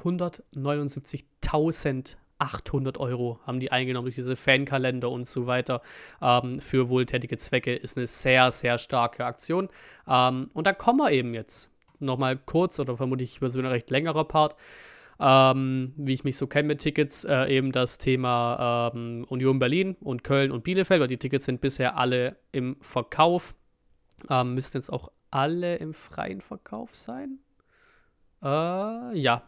179.000 0.03 2.17
800 2.39 2.99
Euro 2.99 3.41
haben 3.47 3.61
die 3.61 3.73
eingenommen 3.73 4.07
durch 4.07 4.17
diese 4.17 4.37
Fankalender 4.37 5.11
und 5.11 5.27
so 5.27 5.47
weiter 5.47 5.83
ähm, 6.21 6.61
für 6.61 6.89
wohltätige 6.89 7.39
Zwecke. 7.39 7.75
Ist 7.75 7.97
eine 7.97 8.07
sehr, 8.07 8.51
sehr 8.53 8.79
starke 8.79 9.25
Aktion. 9.25 9.69
Ähm, 10.07 10.51
und 10.53 10.67
da 10.67 10.73
kommen 10.73 10.99
wir 10.99 11.11
eben 11.11 11.35
jetzt 11.35 11.71
nochmal 11.99 12.37
kurz 12.37 12.79
oder 12.79 12.97
vermutlich 12.97 13.39
über 13.39 13.51
so 13.51 13.59
ein 13.59 13.67
recht 13.67 13.91
längerer 13.91 14.25
Part. 14.25 14.57
Ähm, 15.19 15.95
wie 15.97 16.13
ich 16.13 16.25
mich 16.25 16.37
so 16.37 16.47
kenne 16.47 16.69
mit 16.69 16.81
Tickets, 16.81 17.25
äh, 17.25 17.47
eben 17.47 17.73
das 17.73 17.97
Thema 17.97 18.93
ähm, 18.95 19.25
Union 19.31 19.59
Berlin 19.59 19.97
und 20.01 20.25
Köln 20.25 20.53
und 20.53 20.63
Bielefeld, 20.63 21.01
weil 21.01 21.09
die 21.09 21.17
Tickets 21.17 21.47
sind 21.47 21.63
bisher 21.63 21.97
alle 21.97 22.37
im 22.53 22.77
Verkauf. 22.83 23.55
Ähm, 24.29 24.55
müssten 24.55 24.77
jetzt 24.77 24.93
auch 24.93 25.11
alle 25.31 25.77
im 25.77 25.95
freien 25.95 26.43
Verkauf 26.43 26.95
sein? 26.95 27.39
Äh, 28.43 29.19
ja, 29.19 29.43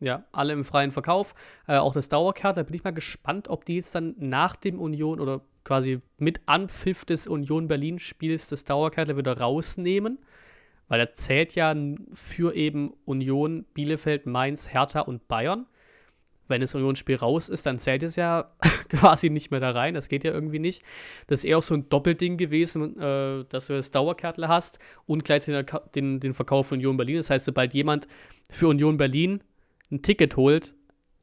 ja, 0.00 0.24
alle 0.32 0.52
im 0.52 0.64
freien 0.64 0.90
Verkauf. 0.90 1.34
Äh, 1.66 1.76
auch 1.76 1.92
das 1.92 2.08
Dauerkarte, 2.08 2.60
da 2.60 2.64
bin 2.64 2.74
ich 2.74 2.84
mal 2.84 2.92
gespannt, 2.92 3.48
ob 3.48 3.64
die 3.64 3.76
jetzt 3.76 3.94
dann 3.94 4.14
nach 4.18 4.56
dem 4.56 4.78
Union 4.78 5.20
oder 5.20 5.40
quasi 5.64 6.00
mit 6.18 6.40
Anpfiff 6.46 7.04
des 7.04 7.26
Union 7.26 7.68
Berlin-Spiels 7.68 8.48
das 8.48 8.64
Dauerkarte 8.64 9.16
wieder 9.16 9.38
rausnehmen. 9.38 10.18
Weil 10.88 11.00
er 11.00 11.12
zählt 11.12 11.56
ja 11.56 11.74
für 12.12 12.54
eben 12.54 12.92
Union, 13.04 13.64
Bielefeld, 13.74 14.26
Mainz, 14.26 14.72
Hertha 14.72 15.00
und 15.00 15.26
Bayern. 15.26 15.66
Wenn 16.46 16.60
das 16.60 16.76
Union-Spiel 16.76 17.16
raus 17.16 17.48
ist, 17.48 17.66
dann 17.66 17.80
zählt 17.80 18.04
es 18.04 18.14
ja 18.14 18.52
quasi 18.88 19.30
nicht 19.30 19.50
mehr 19.50 19.58
da 19.58 19.72
rein. 19.72 19.94
Das 19.94 20.08
geht 20.08 20.22
ja 20.22 20.30
irgendwie 20.30 20.60
nicht. 20.60 20.84
Das 21.26 21.40
ist 21.40 21.44
eher 21.44 21.58
auch 21.58 21.62
so 21.64 21.74
ein 21.74 21.88
Doppelding 21.88 22.36
gewesen, 22.36 22.96
äh, 23.00 23.44
dass 23.48 23.66
du 23.66 23.72
das 23.72 23.90
Dauerkärtle 23.90 24.46
hast 24.46 24.78
und 25.06 25.28
den, 25.28 25.66
den, 25.96 26.20
den 26.20 26.34
Verkauf 26.34 26.68
von 26.68 26.78
Union 26.78 26.96
Berlin. 26.96 27.16
Das 27.16 27.30
heißt, 27.30 27.46
sobald 27.46 27.74
jemand 27.74 28.06
für 28.48 28.68
Union 28.68 28.96
Berlin 28.96 29.42
ein 29.90 30.02
Ticket 30.02 30.36
holt, 30.36 30.74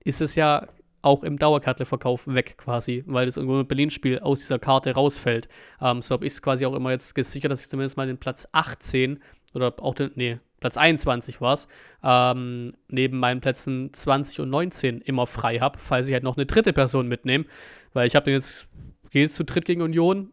ist 0.04 0.22
es 0.22 0.36
ja 0.36 0.68
auch 1.02 1.24
im 1.24 1.38
Dauerkarteverkauf 1.38 2.28
weg 2.28 2.56
quasi, 2.58 3.04
weil 3.06 3.26
das 3.26 3.38
irgendwo 3.38 3.60
ein 3.60 3.68
Berlin-Spiel 3.68 4.20
aus 4.20 4.40
dieser 4.40 4.58
Karte 4.58 4.94
rausfällt. 4.94 5.50
Ähm, 5.82 6.02
so 6.02 6.14
habe 6.14 6.26
ich 6.26 6.34
es 6.34 6.42
quasi 6.42 6.66
auch 6.66 6.74
immer 6.74 6.92
jetzt 6.92 7.14
gesichert, 7.14 7.52
dass 7.52 7.62
ich 7.62 7.70
zumindest 7.70 7.98
mal 7.98 8.08
den 8.08 8.18
Platz 8.18 8.48
18 8.54 9.20
oder 9.54 9.74
auch 9.80 9.96
den, 9.96 10.12
nee, 10.16 10.40
Platz 10.62 10.78
21 10.78 11.42
war 11.42 11.54
es, 11.54 11.68
ähm, 12.04 12.74
neben 12.88 13.20
meinen 13.20 13.42
Plätzen 13.42 13.94
20 13.94 14.40
und 14.40 14.50
19 14.50 15.02
immer 15.02 15.28
frei 15.28 15.60
habe, 15.60 15.78
falls 15.78 16.08
ich 16.08 16.14
halt 16.14 16.24
noch 16.24 16.38
eine 16.38 16.46
dritte 16.46 16.72
Person 16.72 17.10
mitnehme, 17.10 17.46
weil 17.92 18.08
ich 18.08 18.16
habe 18.16 18.26
den 18.26 18.36
jetzt, 18.36 18.68
gehe 19.10 19.24
jetzt 19.24 19.36
zu 19.36 19.44
dritt 19.44 19.66
gegen 19.66 19.82
Union, 19.82 20.32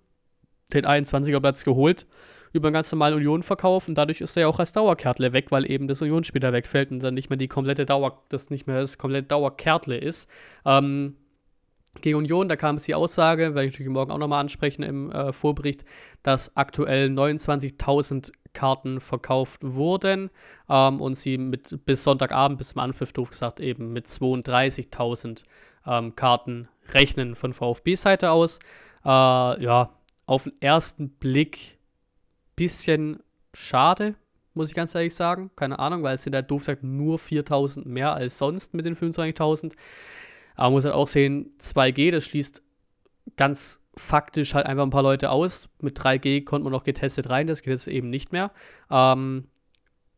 den 0.72 0.86
21er 0.86 1.40
Platz 1.40 1.64
geholt 1.64 2.06
über 2.52 2.68
einen 2.68 2.74
ganz 2.74 2.90
normalen 2.92 3.14
Union-Verkauf 3.14 3.88
und 3.88 3.94
dadurch 3.96 4.20
ist 4.20 4.36
er 4.36 4.42
ja 4.42 4.48
auch 4.48 4.58
als 4.58 4.72
Dauerkärtle 4.72 5.32
weg, 5.32 5.50
weil 5.50 5.70
eben 5.70 5.88
das 5.88 6.02
Union-Spieler 6.02 6.52
wegfällt 6.52 6.90
und 6.90 7.00
dann 7.00 7.14
nicht 7.14 7.30
mehr 7.30 7.36
die 7.36 7.48
komplette 7.48 7.86
Dauer, 7.86 8.22
das 8.28 8.50
nicht 8.50 8.66
mehr 8.66 8.80
das 8.80 8.98
komplette 8.98 9.28
Dauerkärtle 9.28 9.96
ist. 9.96 10.28
Ähm, 10.64 11.16
gegen 12.00 12.18
Union, 12.18 12.48
da 12.48 12.56
kam 12.56 12.76
es 12.76 12.84
die 12.84 12.94
Aussage, 12.94 13.54
werde 13.54 13.66
ich 13.66 13.74
natürlich 13.74 13.92
morgen 13.92 14.12
auch 14.12 14.18
nochmal 14.18 14.40
ansprechen 14.40 14.82
im 14.82 15.10
äh, 15.10 15.32
Vorbericht, 15.32 15.84
dass 16.22 16.56
aktuell 16.56 17.08
29.000 17.08 18.32
Karten 18.52 19.00
verkauft 19.00 19.60
wurden 19.62 20.30
ähm, 20.68 21.00
und 21.00 21.16
sie 21.16 21.36
mit 21.36 21.84
bis 21.84 22.04
Sonntagabend, 22.04 22.58
bis 22.58 22.70
zum 22.70 22.80
Anpfiff, 22.80 23.12
gesagt, 23.12 23.60
eben 23.60 23.92
mit 23.92 24.06
32.000 24.06 25.44
ähm, 25.86 26.14
Karten 26.14 26.68
rechnen 26.92 27.34
von 27.34 27.52
VfB-Seite 27.52 28.30
aus. 28.30 28.60
Äh, 29.04 29.08
ja, 29.08 29.90
auf 30.26 30.44
den 30.44 30.60
ersten 30.60 31.10
Blick 31.10 31.79
bisschen 32.60 33.22
schade, 33.54 34.14
muss 34.52 34.68
ich 34.68 34.74
ganz 34.74 34.94
ehrlich 34.94 35.14
sagen. 35.14 35.50
Keine 35.56 35.78
Ahnung, 35.78 36.02
weil 36.02 36.16
es 36.16 36.24
sind 36.24 36.34
ja 36.34 36.42
doof 36.42 36.60
gesagt 36.60 36.82
nur 36.82 37.18
4.000 37.18 37.88
mehr 37.88 38.12
als 38.12 38.36
sonst 38.36 38.74
mit 38.74 38.84
den 38.84 38.94
25.000. 38.94 39.72
Aber 40.56 40.66
man 40.66 40.72
muss 40.74 40.84
halt 40.84 40.94
auch 40.94 41.06
sehen, 41.06 41.54
2G, 41.58 42.10
das 42.10 42.24
schließt 42.26 42.62
ganz 43.36 43.80
faktisch 43.96 44.54
halt 44.54 44.66
einfach 44.66 44.82
ein 44.82 44.90
paar 44.90 45.02
Leute 45.02 45.30
aus. 45.30 45.70
Mit 45.80 45.98
3G 45.98 46.44
konnte 46.44 46.64
man 46.64 46.72
noch 46.72 46.84
getestet 46.84 47.30
rein, 47.30 47.46
das 47.46 47.62
geht 47.62 47.72
jetzt 47.72 47.88
eben 47.88 48.10
nicht 48.10 48.30
mehr. 48.30 48.50
Ähm, 48.90 49.48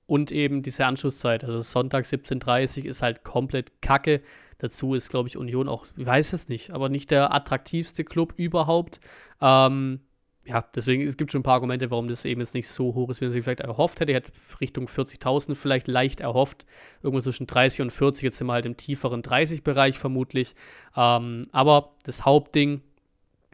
und 0.07 0.33
eben 0.33 0.63
diese 0.63 0.85
Anschlusszeit, 0.85 1.45
also 1.45 1.61
Sonntag 1.61 2.07
17.30 2.07 2.81
Uhr 2.81 2.87
ist 2.87 3.03
halt 3.03 3.23
komplett 3.23 3.81
kacke. 3.83 4.21
Dazu 4.59 4.95
ist, 4.95 5.11
glaube 5.11 5.29
ich, 5.29 5.37
Union 5.37 5.69
auch, 5.69 5.87
ich 5.97 6.07
weiß 6.07 6.33
es 6.33 6.49
nicht, 6.49 6.73
aber 6.73 6.89
nicht 6.89 7.13
der 7.13 7.33
attraktivste 7.33 8.03
Club 8.03 8.35
überhaupt. 8.37 9.01
Ähm, 9.41 10.01
ja, 10.45 10.65
deswegen, 10.75 11.07
es 11.07 11.17
gibt 11.17 11.31
schon 11.31 11.41
ein 11.41 11.45
paar 11.45 11.55
Argumente, 11.55 11.91
warum 11.91 12.09
das 12.09 12.25
eben 12.25 12.41
jetzt 12.41 12.55
nicht 12.55 12.69
so 12.69 12.95
hoch 12.95 13.09
ist, 13.11 13.21
wie 13.21 13.27
man 13.27 13.33
sich 13.33 13.45
vielleicht 13.45 13.61
erhofft 13.61 14.01
hätte. 14.01 14.11
Ich 14.11 14.17
hätte 14.17 14.33
Richtung 14.61 14.87
40.000 14.87 15.55
vielleicht 15.55 15.87
leicht 15.87 16.21
erhofft. 16.21 16.67
Irgendwo 17.03 17.21
zwischen 17.21 17.47
30 17.47 17.83
und 17.83 17.91
40, 17.93 18.25
jetzt 18.25 18.39
sind 18.39 18.49
wir 18.49 18.55
halt 18.55 18.67
im 18.67 18.77
tieferen 18.77 19.23
30-Bereich 19.23 19.99
vermutlich. 19.99 20.55
Ähm, 20.97 21.45
aber 21.53 21.93
das 22.05 22.25
Hauptding, 22.25 22.83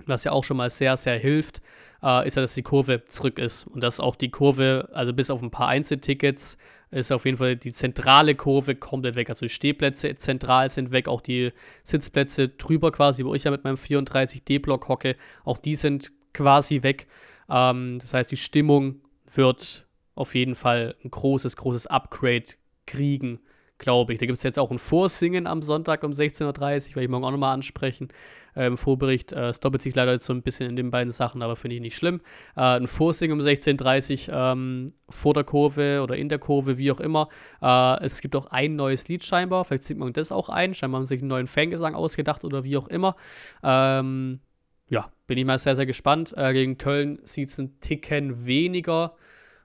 was 0.06 0.24
ja 0.24 0.32
auch 0.32 0.44
schon 0.44 0.56
mal 0.56 0.70
sehr, 0.70 0.96
sehr 0.96 1.18
hilft, 1.18 1.60
äh, 2.02 2.26
ist 2.26 2.36
ja, 2.36 2.42
dass 2.42 2.54
die 2.54 2.62
Kurve 2.62 3.04
zurück 3.04 3.38
ist. 3.38 3.66
Und 3.66 3.82
dass 3.82 4.00
auch 4.00 4.16
die 4.16 4.30
Kurve, 4.30 4.88
also 4.92 5.12
bis 5.12 5.28
auf 5.28 5.42
ein 5.42 5.50
paar 5.50 5.68
Einzeltickets, 5.68 6.56
ist 6.90 7.12
auf 7.12 7.26
jeden 7.26 7.36
Fall 7.36 7.56
die 7.56 7.74
zentrale 7.74 8.34
Kurve 8.34 8.74
komplett 8.74 9.14
weg. 9.14 9.28
Also 9.28 9.44
die 9.44 9.50
Stehplätze 9.50 10.16
zentral 10.16 10.70
sind 10.70 10.90
weg, 10.90 11.06
auch 11.06 11.20
die 11.20 11.52
Sitzplätze 11.84 12.48
drüber 12.48 12.92
quasi, 12.92 13.26
wo 13.26 13.34
ich 13.34 13.44
ja 13.44 13.50
mit 13.50 13.64
meinem 13.64 13.76
34D-Block 13.76 14.88
hocke, 14.88 15.16
auch 15.44 15.58
die 15.58 15.76
sind 15.76 16.12
quasi 16.32 16.82
weg. 16.82 17.06
Ähm, 17.48 17.98
das 18.00 18.14
heißt, 18.14 18.30
die 18.30 18.36
Stimmung 18.36 19.00
wird 19.32 19.86
auf 20.14 20.34
jeden 20.34 20.54
Fall 20.54 20.96
ein 21.04 21.10
großes, 21.10 21.56
großes 21.56 21.86
Upgrade 21.86 22.44
kriegen 22.86 23.40
glaube 23.78 24.12
ich. 24.12 24.18
Da 24.18 24.26
gibt 24.26 24.36
es 24.36 24.42
jetzt 24.42 24.58
auch 24.58 24.70
ein 24.70 24.78
Vorsingen 24.78 25.46
am 25.46 25.62
Sonntag 25.62 26.02
um 26.04 26.10
16.30 26.10 26.44
Uhr, 26.44 26.60
werde 26.60 27.04
ich 27.04 27.08
morgen 27.08 27.24
auch 27.24 27.30
nochmal 27.30 27.54
ansprechen. 27.54 28.08
Äh, 28.54 28.66
Im 28.66 28.76
Vorbericht. 28.76 29.32
Äh, 29.32 29.50
es 29.50 29.60
doppelt 29.60 29.82
sich 29.82 29.94
leider 29.94 30.12
jetzt 30.12 30.26
so 30.26 30.32
ein 30.32 30.42
bisschen 30.42 30.68
in 30.68 30.76
den 30.76 30.90
beiden 30.90 31.12
Sachen, 31.12 31.42
aber 31.42 31.56
finde 31.56 31.76
ich 31.76 31.80
nicht 31.82 31.96
schlimm. 31.96 32.20
Äh, 32.56 32.60
ein 32.60 32.88
Vorsingen 32.88 33.38
um 33.38 33.44
16.30 33.44 34.28
Uhr 34.28 34.34
ähm, 34.34 34.92
vor 35.08 35.32
der 35.32 35.44
Kurve 35.44 36.00
oder 36.02 36.16
in 36.16 36.28
der 36.28 36.38
Kurve, 36.38 36.76
wie 36.76 36.90
auch 36.90 37.00
immer. 37.00 37.28
Äh, 37.62 38.04
es 38.04 38.20
gibt 38.20 38.34
auch 38.36 38.46
ein 38.46 38.76
neues 38.76 39.06
Lied 39.08 39.24
scheinbar. 39.24 39.64
Vielleicht 39.64 39.84
sieht 39.84 39.98
man 39.98 40.12
das 40.12 40.32
auch 40.32 40.48
ein. 40.48 40.74
Scheinbar 40.74 40.98
haben 40.98 41.04
sie 41.04 41.14
sich 41.14 41.22
einen 41.22 41.28
neuen 41.28 41.46
Fangesang 41.46 41.94
ausgedacht 41.94 42.44
oder 42.44 42.64
wie 42.64 42.76
auch 42.76 42.88
immer. 42.88 43.16
Ähm, 43.62 44.40
ja, 44.88 45.10
bin 45.26 45.38
ich 45.38 45.44
mal 45.44 45.58
sehr, 45.58 45.76
sehr 45.76 45.86
gespannt. 45.86 46.34
Äh, 46.36 46.52
gegen 46.52 46.78
Köln 46.78 47.18
sieht 47.22 47.48
es 47.48 47.58
ein 47.58 47.78
Ticken 47.80 48.46
weniger 48.46 49.14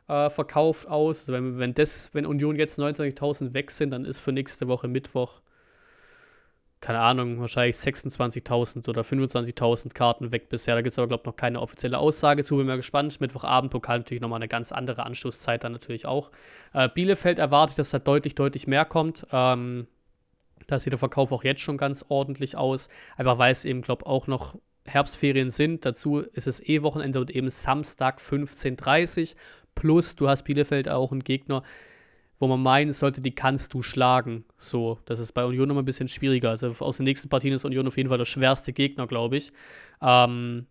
äh, 0.08 0.30
verkauft 0.30 0.88
aus. 0.88 1.22
Also 1.22 1.34
wenn, 1.34 1.58
wenn, 1.58 1.74
das, 1.74 2.14
wenn 2.14 2.26
Union 2.26 2.58
jetzt 2.58 2.80
29.000 2.80 3.54
weg 3.54 3.72
sind, 3.72 3.92
dann 3.92 4.06
ist 4.06 4.20
für 4.20 4.32
nächste 4.32 4.68
Woche 4.68 4.88
Mittwoch, 4.88 5.42
keine 6.82 7.00
Ahnung, 7.00 7.40
wahrscheinlich 7.40 7.78
26.000 7.78 8.90
oder 8.90 9.04
25.000 9.04 9.94
Karten 9.94 10.34
weg 10.34 10.50
bisher. 10.50 10.76
Da 10.76 10.82
gibt 10.82 10.92
es 10.92 11.00
aber, 11.00 11.08
glaube 11.08 11.22
ich, 11.22 11.28
noch 11.28 11.36
keine 11.38 11.62
offizielle 11.62 11.98
Aussage 11.98 12.44
zu. 12.44 12.58
Bin 12.58 12.68
mal 12.68 12.76
gespannt. 12.76 13.22
Mittwochabend 13.22 13.72
Pokal 13.72 14.00
natürlich 14.00 14.22
nochmal 14.22 14.40
eine 14.40 14.50
ganz 14.50 14.74
andere 14.74 15.06
Anschlusszeit 15.06 15.64
dann 15.64 15.72
natürlich 15.72 16.06
auch. 16.06 16.32
Äh, 16.74 16.90
Bielefeld 16.90 17.40
erwartet, 17.40 17.80
dass 17.80 17.92
da 17.92 18.00
deutlich, 18.00 18.36
deutlich 18.36 18.68
mehr 18.68 18.84
kommt. 18.84 19.26
Ähm, 19.32 19.88
da 20.68 20.78
sieht 20.78 20.92
der 20.92 21.00
Verkauf 21.00 21.32
auch 21.32 21.46
jetzt 21.46 21.62
schon 21.62 21.78
ganz 21.78 22.04
ordentlich 22.10 22.58
aus. 22.58 22.90
Einfach 23.16 23.38
weil 23.38 23.54
es 23.54 23.64
eben, 23.64 23.82
glaube 23.82 24.04
ich, 24.04 24.08
auch 24.08 24.28
noch 24.28 24.56
Herbstferien 24.86 25.50
sind. 25.50 25.86
Dazu 25.86 26.19
ist 26.19 26.48
es 26.48 26.62
eh 26.62 26.82
Wochenende 26.82 27.19
und 27.19 27.32
eben 27.32 27.50
Samstag 27.50 28.19
15.30 28.19 29.22
Uhr. 29.22 29.38
Plus, 29.76 30.15
du 30.15 30.28
hast 30.28 30.43
Bielefeld 30.43 30.89
auch 30.89 31.12
einen 31.12 31.24
Gegner, 31.24 31.63
wo 32.39 32.48
man 32.48 32.62
meinen 32.62 32.93
sollte, 32.93 33.22
die 33.22 33.34
kannst 33.34 33.74
du 33.74 33.82
schlagen. 33.82 34.46
So, 34.58 35.00
das 35.06 35.19
ist 35.19 35.32
bei 35.32 35.46
Union 35.46 35.69
immer 35.69 35.82
ein 35.82 35.86
bisschen 35.86 36.08
schwieriger. 36.08 36.50
Also 36.50 36.74
aus 36.80 36.98
den 36.98 37.06
nächsten 37.06 37.30
Partien 37.30 37.54
ist 37.54 37.65
Union 37.65 37.88
auf 37.88 37.98
jeden 37.98 38.10
Fall 38.10 38.17
der 38.17 38.26
schwerste 38.26 38.74
Gegner, 38.74 39.08
glaube 39.08 39.38
ich. 39.38 39.52
Ähm, 40.02 40.67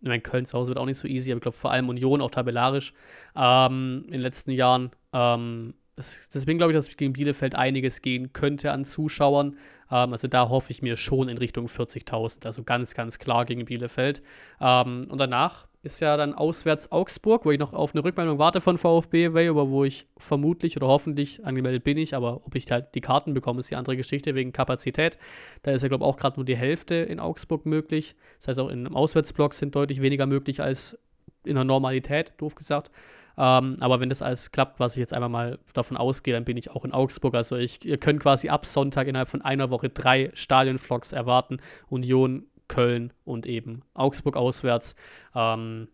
ich 0.00 0.08
meine, 0.08 0.22
Köln 0.22 0.46
zu 0.46 0.56
Hause 0.56 0.70
wird 0.70 0.78
auch 0.78 0.86
nicht 0.86 0.98
so 0.98 1.06
easy, 1.06 1.30
aber 1.30 1.38
ich 1.38 1.42
glaube 1.42 1.56
vor 1.56 1.70
allem 1.70 1.88
Union, 1.88 2.22
auch 2.22 2.30
tabellarisch 2.30 2.94
ähm, 3.36 4.04
in 4.06 4.12
den 4.12 4.20
letzten 4.22 4.50
Jahren. 4.50 4.90
Ähm, 5.12 5.74
deswegen 5.96 6.58
glaube 6.58 6.72
ich, 6.72 6.78
dass 6.78 6.96
gegen 6.96 7.12
Bielefeld 7.12 7.54
einiges 7.54 8.00
gehen 8.00 8.32
könnte 8.32 8.72
an 8.72 8.84
Zuschauern. 8.84 9.56
Ähm, 9.90 10.12
also 10.12 10.28
da 10.28 10.48
hoffe 10.48 10.70
ich 10.70 10.82
mir 10.82 10.96
schon 10.96 11.28
in 11.28 11.38
Richtung 11.38 11.66
40.000. 11.66 12.46
Also 12.46 12.62
ganz, 12.62 12.94
ganz 12.94 13.18
klar 13.18 13.44
gegen 13.44 13.64
Bielefeld. 13.64 14.22
Ähm, 14.60 15.02
und 15.08 15.18
danach 15.18 15.68
ist 15.82 16.00
ja 16.00 16.16
dann 16.16 16.34
auswärts 16.34 16.92
Augsburg, 16.92 17.46
wo 17.46 17.50
ich 17.50 17.58
noch 17.58 17.72
auf 17.72 17.94
eine 17.94 18.04
Rückmeldung 18.04 18.38
warte 18.38 18.60
von 18.60 18.76
VfB, 18.76 19.26
aber 19.48 19.70
wo 19.70 19.84
ich 19.84 20.06
vermutlich 20.18 20.76
oder 20.76 20.88
hoffentlich 20.88 21.44
angemeldet 21.46 21.84
bin 21.84 21.96
ich, 21.96 22.14
aber 22.14 22.44
ob 22.44 22.54
ich 22.54 22.70
halt 22.70 22.94
die 22.94 23.00
Karten 23.00 23.32
bekomme, 23.32 23.60
ist 23.60 23.70
die 23.70 23.76
andere 23.76 23.96
Geschichte 23.96 24.34
wegen 24.34 24.52
Kapazität. 24.52 25.16
Da 25.62 25.70
ist 25.70 25.82
ja, 25.82 25.88
glaube 25.88 26.04
ich, 26.04 26.08
auch 26.08 26.16
gerade 26.18 26.36
nur 26.36 26.44
die 26.44 26.56
Hälfte 26.56 26.96
in 26.96 27.18
Augsburg 27.18 27.64
möglich. 27.64 28.14
Das 28.38 28.48
heißt, 28.48 28.60
auch 28.60 28.68
einem 28.68 28.94
Auswärtsblock 28.94 29.54
sind 29.54 29.74
deutlich 29.74 30.02
weniger 30.02 30.26
möglich 30.26 30.60
als 30.60 30.98
in 31.44 31.54
der 31.54 31.64
Normalität, 31.64 32.34
doof 32.36 32.54
gesagt. 32.54 32.90
Ähm, 33.38 33.76
aber 33.80 34.00
wenn 34.00 34.08
das 34.08 34.22
alles 34.22 34.50
klappt, 34.50 34.80
was 34.80 34.96
ich 34.96 35.00
jetzt 35.00 35.12
einfach 35.12 35.28
mal 35.28 35.58
davon 35.74 35.96
ausgehe, 35.96 36.34
dann 36.34 36.44
bin 36.44 36.56
ich 36.56 36.70
auch 36.70 36.84
in 36.84 36.92
Augsburg. 36.92 37.34
Also 37.34 37.56
ich, 37.56 37.84
ihr 37.84 37.98
könnt 37.98 38.20
quasi 38.20 38.48
ab 38.48 38.66
Sonntag 38.66 39.06
innerhalb 39.06 39.28
von 39.28 39.42
einer 39.42 39.70
Woche 39.70 39.88
drei 39.88 40.30
Stadionvlogs 40.34 41.12
erwarten. 41.12 41.58
Union, 41.88 42.44
Köln 42.68 43.12
und 43.24 43.46
eben 43.46 43.82
Augsburg 43.94 44.36
auswärts. 44.36 44.94
Ähm, 45.34 45.88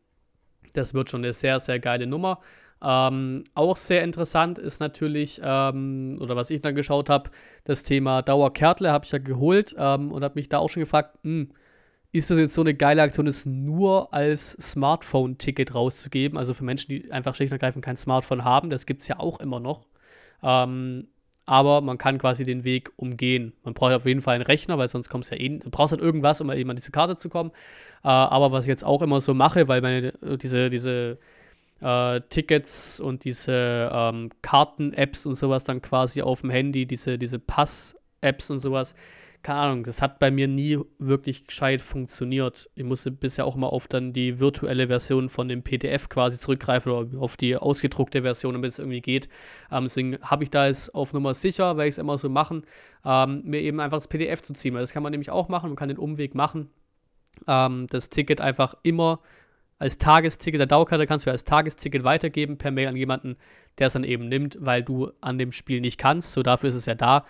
das 0.74 0.94
wird 0.94 1.10
schon 1.10 1.24
eine 1.24 1.32
sehr, 1.32 1.58
sehr 1.58 1.78
geile 1.78 2.06
Nummer. 2.06 2.40
Ähm, 2.82 3.44
auch 3.54 3.76
sehr 3.76 4.04
interessant 4.04 4.58
ist 4.58 4.80
natürlich, 4.80 5.40
ähm, 5.42 6.18
oder 6.20 6.36
was 6.36 6.50
ich 6.50 6.60
dann 6.60 6.74
geschaut 6.74 7.08
habe, 7.08 7.30
das 7.64 7.82
Thema 7.82 8.20
Dauerkärtle 8.22 8.92
habe 8.92 9.06
ich 9.06 9.12
ja 9.12 9.18
geholt 9.18 9.74
ähm, 9.78 10.12
und 10.12 10.22
habe 10.22 10.34
mich 10.34 10.48
da 10.48 10.58
auch 10.58 10.68
schon 10.68 10.82
gefragt, 10.82 11.18
mh, 11.22 11.30
hm, 11.30 11.50
ist 12.16 12.30
das 12.30 12.38
jetzt 12.38 12.54
so 12.54 12.62
eine 12.62 12.74
geile 12.74 13.02
Aktion, 13.02 13.26
es 13.26 13.46
nur 13.46 14.12
als 14.12 14.52
Smartphone-Ticket 14.52 15.74
rauszugeben? 15.74 16.38
Also 16.38 16.54
für 16.54 16.64
Menschen, 16.64 16.88
die 16.88 17.10
einfach 17.12 17.34
schlicht 17.34 17.52
und 17.52 17.56
ergreifend 17.56 17.84
kein 17.84 17.96
Smartphone 17.96 18.44
haben, 18.44 18.70
das 18.70 18.86
gibt 18.86 19.02
es 19.02 19.08
ja 19.08 19.18
auch 19.18 19.40
immer 19.40 19.60
noch. 19.60 19.86
Ähm, 20.42 21.08
aber 21.46 21.80
man 21.80 21.96
kann 21.96 22.18
quasi 22.18 22.44
den 22.44 22.64
Weg 22.64 22.90
umgehen. 22.96 23.52
Man 23.62 23.72
braucht 23.72 23.92
auf 23.92 24.04
jeden 24.04 24.20
Fall 24.20 24.34
einen 24.34 24.44
Rechner, 24.44 24.78
weil 24.78 24.88
sonst 24.88 25.08
kommst 25.08 25.30
ja 25.30 25.38
eh, 25.38 25.48
du 25.58 25.70
brauchst 25.70 25.92
halt 25.92 26.02
irgendwas, 26.02 26.40
um 26.40 26.50
eben 26.50 26.70
an 26.70 26.76
diese 26.76 26.90
Karte 26.90 27.14
zu 27.14 27.28
kommen. 27.28 27.50
Äh, 28.02 28.08
aber 28.08 28.50
was 28.50 28.64
ich 28.64 28.68
jetzt 28.68 28.84
auch 28.84 29.00
immer 29.02 29.20
so 29.20 29.32
mache, 29.32 29.68
weil 29.68 29.80
meine, 29.80 30.12
diese, 30.42 30.70
diese 30.70 31.18
äh, 31.80 32.20
Tickets 32.28 32.98
und 33.00 33.24
diese 33.24 33.90
ähm, 33.92 34.30
Karten-Apps 34.42 35.24
und 35.26 35.36
sowas 35.36 35.64
dann 35.64 35.82
quasi 35.82 36.22
auf 36.22 36.40
dem 36.40 36.50
Handy, 36.50 36.86
diese, 36.86 37.16
diese 37.16 37.38
Pass-Apps 37.38 38.50
und 38.50 38.58
sowas, 38.58 38.94
keine 39.42 39.60
Ahnung, 39.60 39.84
das 39.84 40.02
hat 40.02 40.18
bei 40.18 40.30
mir 40.30 40.48
nie 40.48 40.78
wirklich 40.98 41.46
gescheit 41.46 41.80
funktioniert. 41.80 42.68
Ich 42.74 42.84
musste 42.84 43.10
bisher 43.10 43.44
auch 43.44 43.56
mal 43.56 43.68
auf 43.68 43.88
dann 43.88 44.12
die 44.12 44.40
virtuelle 44.40 44.88
Version 44.88 45.28
von 45.28 45.48
dem 45.48 45.62
PDF 45.62 46.08
quasi 46.08 46.38
zurückgreifen 46.38 46.92
oder 46.92 47.20
auf 47.20 47.36
die 47.36 47.56
ausgedruckte 47.56 48.22
Version, 48.22 48.54
damit 48.54 48.72
es 48.72 48.78
irgendwie 48.78 49.00
geht. 49.00 49.28
Ähm, 49.70 49.84
deswegen 49.84 50.18
habe 50.22 50.44
ich 50.44 50.50
da 50.50 50.66
jetzt 50.66 50.94
auf 50.94 51.12
Nummer 51.12 51.34
sicher, 51.34 51.76
werde 51.76 51.88
ich 51.88 51.94
es 51.94 51.98
immer 51.98 52.18
so 52.18 52.28
machen, 52.28 52.64
ähm, 53.04 53.42
mir 53.44 53.60
eben 53.60 53.80
einfach 53.80 53.98
das 53.98 54.08
PDF 54.08 54.42
zu 54.42 54.52
ziehen. 54.52 54.74
Weil 54.74 54.80
das 54.80 54.92
kann 54.92 55.02
man 55.02 55.12
nämlich 55.12 55.30
auch 55.30 55.48
machen, 55.48 55.70
man 55.70 55.76
kann 55.76 55.88
den 55.88 55.98
Umweg 55.98 56.34
machen. 56.34 56.70
Ähm, 57.46 57.86
das 57.90 58.10
Ticket 58.10 58.40
einfach 58.40 58.74
immer 58.82 59.20
als 59.78 59.98
Tagesticket, 59.98 60.58
der 60.58 60.66
Dauerkarte 60.66 61.06
kannst 61.06 61.26
du 61.26 61.30
als 61.30 61.44
Tagesticket 61.44 62.02
weitergeben 62.02 62.56
per 62.56 62.70
Mail 62.70 62.88
an 62.88 62.96
jemanden, 62.96 63.36
der 63.78 63.88
es 63.88 63.92
dann 63.92 64.04
eben 64.04 64.28
nimmt, 64.28 64.56
weil 64.60 64.82
du 64.82 65.10
an 65.20 65.38
dem 65.38 65.52
Spiel 65.52 65.80
nicht 65.80 65.98
kannst. 65.98 66.32
So 66.32 66.42
dafür 66.42 66.70
ist 66.70 66.74
es 66.74 66.86
ja 66.86 66.94
da. 66.94 67.24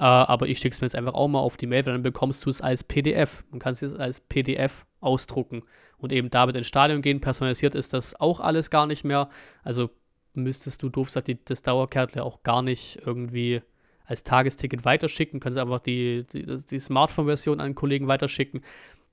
Äh, 0.00 0.04
aber 0.04 0.48
ich 0.48 0.58
schicke 0.58 0.72
es 0.72 0.80
mir 0.80 0.86
jetzt 0.86 0.96
einfach 0.96 1.12
auch 1.12 1.28
mal 1.28 1.40
auf 1.40 1.58
die 1.58 1.66
Mail, 1.66 1.84
weil 1.84 1.92
dann 1.92 2.02
bekommst 2.02 2.46
du 2.46 2.50
es 2.50 2.62
als 2.62 2.82
PDF. 2.82 3.44
Man 3.50 3.60
kann 3.60 3.74
es 3.74 3.94
als 3.94 4.22
PDF 4.22 4.86
ausdrucken 5.00 5.62
und 5.98 6.10
eben 6.10 6.30
damit 6.30 6.56
ins 6.56 6.68
Stadion 6.68 7.02
gehen. 7.02 7.20
Personalisiert 7.20 7.74
ist 7.74 7.92
das 7.92 8.18
auch 8.18 8.40
alles 8.40 8.70
gar 8.70 8.86
nicht 8.86 9.04
mehr. 9.04 9.28
Also 9.62 9.90
müsstest 10.32 10.82
du 10.82 10.88
doof 10.88 11.08
gesagt 11.08 11.28
die, 11.28 11.44
das 11.44 11.60
Dauerkärtle 11.60 12.24
auch 12.24 12.42
gar 12.44 12.62
nicht 12.62 12.98
irgendwie 13.04 13.60
als 14.06 14.24
Tagesticket 14.24 14.86
weiterschicken. 14.86 15.38
Kannst 15.38 15.58
einfach 15.58 15.80
die, 15.80 16.24
die, 16.32 16.46
die 16.46 16.78
Smartphone-Version 16.78 17.60
an 17.60 17.66
einen 17.66 17.74
Kollegen 17.74 18.08
weiterschicken. 18.08 18.62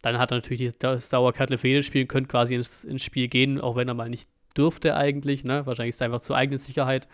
Dann 0.02 0.17
hat 0.17 0.32
er 0.32 0.38
natürlich 0.38 0.71
das 0.80 1.10
Dauerkärtle 1.10 1.58
für 1.58 1.67
jedes 1.67 1.86
Spiel, 1.86 2.06
könnt 2.06 2.30
quasi 2.30 2.56
ins, 2.56 2.86
ins 2.86 3.04
Spiel 3.04 3.28
gehen, 3.28 3.60
auch 3.60 3.76
wenn 3.76 3.89
er 3.89 3.93
mal 3.93 4.10
nicht 4.10 4.30
dürfte 4.58 4.96
eigentlich. 4.96 5.43
Ne? 5.43 5.65
Wahrscheinlich 5.65 5.91
ist 5.91 5.96
es 5.98 6.02
einfach 6.02 6.22
zur 6.22 6.36
eigenen 6.36 6.60
Sicherheit, 6.60 7.08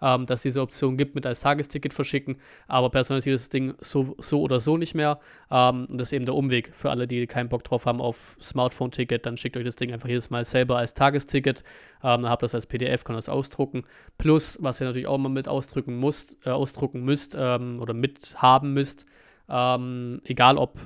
ähm, 0.00 0.26
dass 0.26 0.42
diese 0.42 0.60
Option 0.60 0.96
gibt 0.96 1.14
mit 1.14 1.26
als 1.26 1.40
Tagesticket 1.40 1.92
verschicken. 1.92 2.36
Aber 2.66 2.90
personalisiertes 2.90 3.48
Ding 3.48 3.74
so, 3.80 4.16
so 4.18 4.40
oder 4.40 4.60
so 4.60 4.76
nicht 4.76 4.94
mehr. 4.94 5.18
Ähm, 5.50 5.86
und 5.90 5.98
das 5.98 6.08
ist 6.08 6.12
eben 6.12 6.24
der 6.24 6.34
Umweg 6.34 6.74
für 6.74 6.90
alle, 6.90 7.06
die 7.06 7.26
keinen 7.26 7.48
Bock 7.48 7.64
drauf 7.64 7.86
haben 7.86 8.00
auf 8.00 8.36
Smartphone-Ticket. 8.40 9.26
Dann 9.26 9.36
schickt 9.36 9.56
euch 9.56 9.64
das 9.64 9.76
Ding 9.76 9.92
einfach 9.92 10.08
jedes 10.08 10.30
Mal 10.30 10.44
selber 10.44 10.78
als 10.78 10.94
Tagesticket. 10.94 11.60
Ähm, 12.02 12.22
dann 12.22 12.28
habt 12.28 12.42
ihr 12.42 12.46
das 12.46 12.54
als 12.54 12.66
PDF, 12.66 13.04
könnt 13.04 13.18
das 13.18 13.28
ausdrucken. 13.28 13.84
Plus, 14.18 14.58
was 14.60 14.80
ihr 14.80 14.86
natürlich 14.86 15.08
auch 15.08 15.18
mal 15.18 15.28
mit 15.28 15.48
ausdrücken 15.48 15.98
müsst, 15.98 16.36
äh, 16.46 16.50
ausdrucken 16.50 17.04
müsst 17.04 17.36
ähm, 17.38 17.80
oder 17.80 17.94
mithaben 17.94 18.72
müsst, 18.72 19.06
ähm, 19.48 20.20
egal 20.24 20.58
ob 20.58 20.78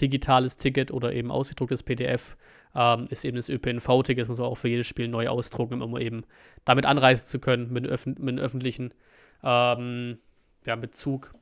digitales 0.00 0.56
Ticket 0.56 0.90
oder 0.90 1.12
eben 1.12 1.30
ausgedrucktes 1.30 1.82
PDF, 1.82 2.36
ähm, 2.76 3.06
ist 3.08 3.24
eben 3.24 3.36
das 3.36 3.48
ÖPNV-Ticket, 3.48 4.22
das 4.22 4.28
muss 4.28 4.38
man 4.38 4.48
auch 4.48 4.58
für 4.58 4.68
jedes 4.68 4.86
Spiel 4.86 5.08
neu 5.08 5.28
ausdrucken, 5.28 5.80
um 5.80 5.96
eben 5.96 6.24
damit 6.64 6.84
anreisen 6.84 7.26
zu 7.26 7.40
können 7.40 7.72
mit, 7.72 7.86
öf 7.86 8.06
mit 8.06 8.38
öffentlichen, 8.38 8.92
ähm, 9.42 10.18
ja, 10.66 10.76
mit 10.76 10.94
Zug, 10.94 11.34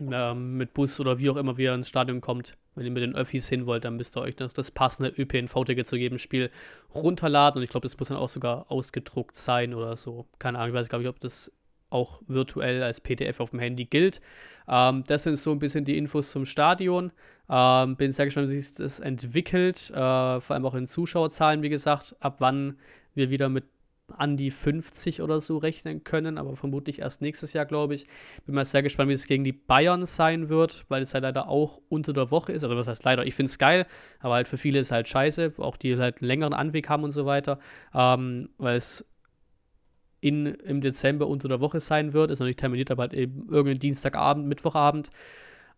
ähm, 0.00 0.56
mit 0.56 0.72
Bus 0.72 1.00
oder 1.00 1.18
wie 1.18 1.30
auch 1.30 1.36
immer, 1.36 1.58
wie 1.58 1.64
ihr 1.64 1.74
ins 1.74 1.88
Stadion 1.88 2.20
kommt. 2.20 2.56
Wenn 2.74 2.86
ihr 2.86 2.92
mit 2.92 3.02
den 3.02 3.14
Öffis 3.14 3.48
hin 3.48 3.66
wollt, 3.66 3.84
dann 3.84 3.96
müsst 3.96 4.16
ihr 4.16 4.22
euch 4.22 4.36
das 4.36 4.70
passende 4.70 5.10
ÖPNV-Ticket 5.10 5.86
zu 5.86 5.96
jedem 5.96 6.18
Spiel 6.18 6.50
runterladen 6.94 7.58
und 7.58 7.64
ich 7.64 7.70
glaube, 7.70 7.84
das 7.84 7.98
muss 7.98 8.08
dann 8.08 8.16
auch 8.16 8.30
sogar 8.30 8.70
ausgedruckt 8.70 9.34
sein 9.34 9.74
oder 9.74 9.96
so. 9.96 10.26
Keine 10.38 10.58
Ahnung, 10.58 10.70
ich 10.70 10.74
weiß 10.74 10.88
gar 10.88 10.98
nicht, 10.98 11.08
ob 11.08 11.20
das 11.20 11.52
auch 11.92 12.22
virtuell 12.26 12.82
als 12.82 13.00
PDF 13.00 13.40
auf 13.40 13.50
dem 13.50 13.58
Handy 13.58 13.84
gilt. 13.84 14.20
Ähm, 14.68 15.04
das 15.06 15.24
sind 15.24 15.36
so 15.36 15.52
ein 15.52 15.58
bisschen 15.58 15.84
die 15.84 15.98
Infos 15.98 16.30
zum 16.30 16.44
Stadion. 16.44 17.12
Ähm, 17.48 17.96
bin 17.96 18.12
sehr 18.12 18.26
gespannt, 18.26 18.48
wie 18.50 18.60
sich 18.60 18.74
das 18.74 19.00
entwickelt, 19.00 19.90
äh, 19.90 20.40
vor 20.40 20.50
allem 20.50 20.64
auch 20.64 20.74
in 20.74 20.86
Zuschauerzahlen, 20.86 21.62
wie 21.62 21.68
gesagt, 21.68 22.16
ab 22.20 22.36
wann 22.38 22.78
wir 23.14 23.30
wieder 23.30 23.48
mit 23.48 23.64
an 24.16 24.36
die 24.36 24.50
50 24.50 25.22
oder 25.22 25.40
so 25.40 25.58
rechnen 25.58 26.04
können, 26.04 26.38
aber 26.38 26.56
vermutlich 26.56 27.00
erst 27.00 27.22
nächstes 27.22 27.52
Jahr, 27.52 27.66
glaube 27.66 27.94
ich. 27.94 28.06
Bin 28.44 28.54
mal 28.54 28.64
sehr 28.64 28.82
gespannt, 28.82 29.08
wie 29.08 29.14
es 29.14 29.26
gegen 29.26 29.44
die 29.44 29.52
Bayern 29.52 30.06
sein 30.06 30.48
wird, 30.48 30.84
weil 30.88 31.02
es 31.02 31.12
ja 31.12 31.20
leider 31.20 31.48
auch 31.48 31.80
unter 31.88 32.12
der 32.12 32.30
Woche 32.30 32.52
ist. 32.52 32.64
Also 32.64 32.76
was 32.76 32.88
heißt 32.88 33.04
leider? 33.04 33.24
Ich 33.24 33.34
finde 33.34 33.50
es 33.50 33.58
geil, 33.58 33.86
aber 34.20 34.34
halt 34.34 34.48
für 34.48 34.58
viele 34.58 34.78
ist 34.78 34.92
halt 34.92 35.08
scheiße, 35.08 35.54
auch 35.58 35.76
die 35.76 35.96
halt 35.96 36.20
einen 36.20 36.28
längeren 36.28 36.52
Anweg 36.52 36.88
haben 36.88 37.04
und 37.04 37.12
so 37.12 37.26
weiter, 37.26 37.58
ähm, 37.94 38.50
weil 38.58 38.76
es 38.76 39.06
in, 40.22 40.46
im 40.46 40.80
Dezember 40.80 41.26
unter 41.26 41.48
der 41.48 41.60
Woche 41.60 41.80
sein 41.80 42.12
wird. 42.12 42.30
Ist 42.30 42.38
noch 42.38 42.46
nicht 42.46 42.60
terminiert, 42.60 42.90
aber 42.90 43.02
halt 43.02 43.12
eben 43.12 43.48
irgendein 43.50 43.80
Dienstagabend, 43.80 44.46
Mittwochabend. 44.46 45.10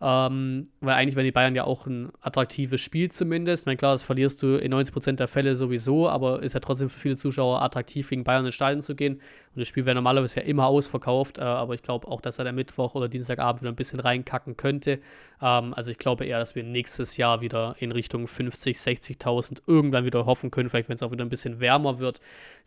Ähm, 0.00 0.68
weil 0.80 0.94
eigentlich 0.94 1.16
wären 1.16 1.24
die 1.24 1.32
Bayern 1.32 1.54
ja 1.54 1.64
auch 1.64 1.86
ein 1.86 2.10
attraktives 2.20 2.80
Spiel 2.80 3.10
zumindest. 3.10 3.62
Ich 3.62 3.66
meine, 3.66 3.76
klar, 3.76 3.92
das 3.92 4.02
verlierst 4.02 4.42
du 4.42 4.56
in 4.56 4.72
90% 4.74 5.12
der 5.12 5.28
Fälle 5.28 5.54
sowieso, 5.54 6.08
aber 6.08 6.42
ist 6.42 6.54
ja 6.54 6.60
trotzdem 6.60 6.88
für 6.90 6.98
viele 6.98 7.16
Zuschauer 7.16 7.62
attraktiv, 7.62 8.08
gegen 8.10 8.24
Bayern 8.24 8.44
ins 8.44 8.54
Stadion 8.54 8.82
zu 8.82 8.94
gehen. 8.94 9.14
Und 9.14 9.60
das 9.60 9.68
Spiel 9.68 9.86
wäre 9.86 9.94
normalerweise 9.94 10.40
ja 10.40 10.46
immer 10.46 10.66
ausverkauft, 10.66 11.38
äh, 11.38 11.42
aber 11.42 11.74
ich 11.74 11.82
glaube 11.82 12.08
auch, 12.08 12.20
dass 12.20 12.38
er 12.38 12.44
der 12.44 12.52
Mittwoch 12.52 12.94
oder 12.94 13.08
Dienstagabend 13.08 13.62
wieder 13.62 13.72
ein 13.72 13.76
bisschen 13.76 14.00
reinkacken 14.00 14.56
könnte. 14.56 15.00
Ähm, 15.40 15.74
also 15.74 15.90
ich 15.90 15.98
glaube 15.98 16.26
eher, 16.26 16.38
dass 16.38 16.54
wir 16.54 16.64
nächstes 16.64 17.16
Jahr 17.16 17.40
wieder 17.40 17.76
in 17.78 17.92
Richtung 17.92 18.26
50, 18.26 18.76
60.000 18.76 19.62
irgendwann 19.66 20.04
wieder 20.04 20.26
hoffen 20.26 20.50
können. 20.50 20.68
Vielleicht, 20.68 20.88
wenn 20.88 20.96
es 20.96 21.02
auch 21.02 21.12
wieder 21.12 21.24
ein 21.24 21.30
bisschen 21.30 21.60
wärmer 21.60 21.98
wird, 22.00 22.20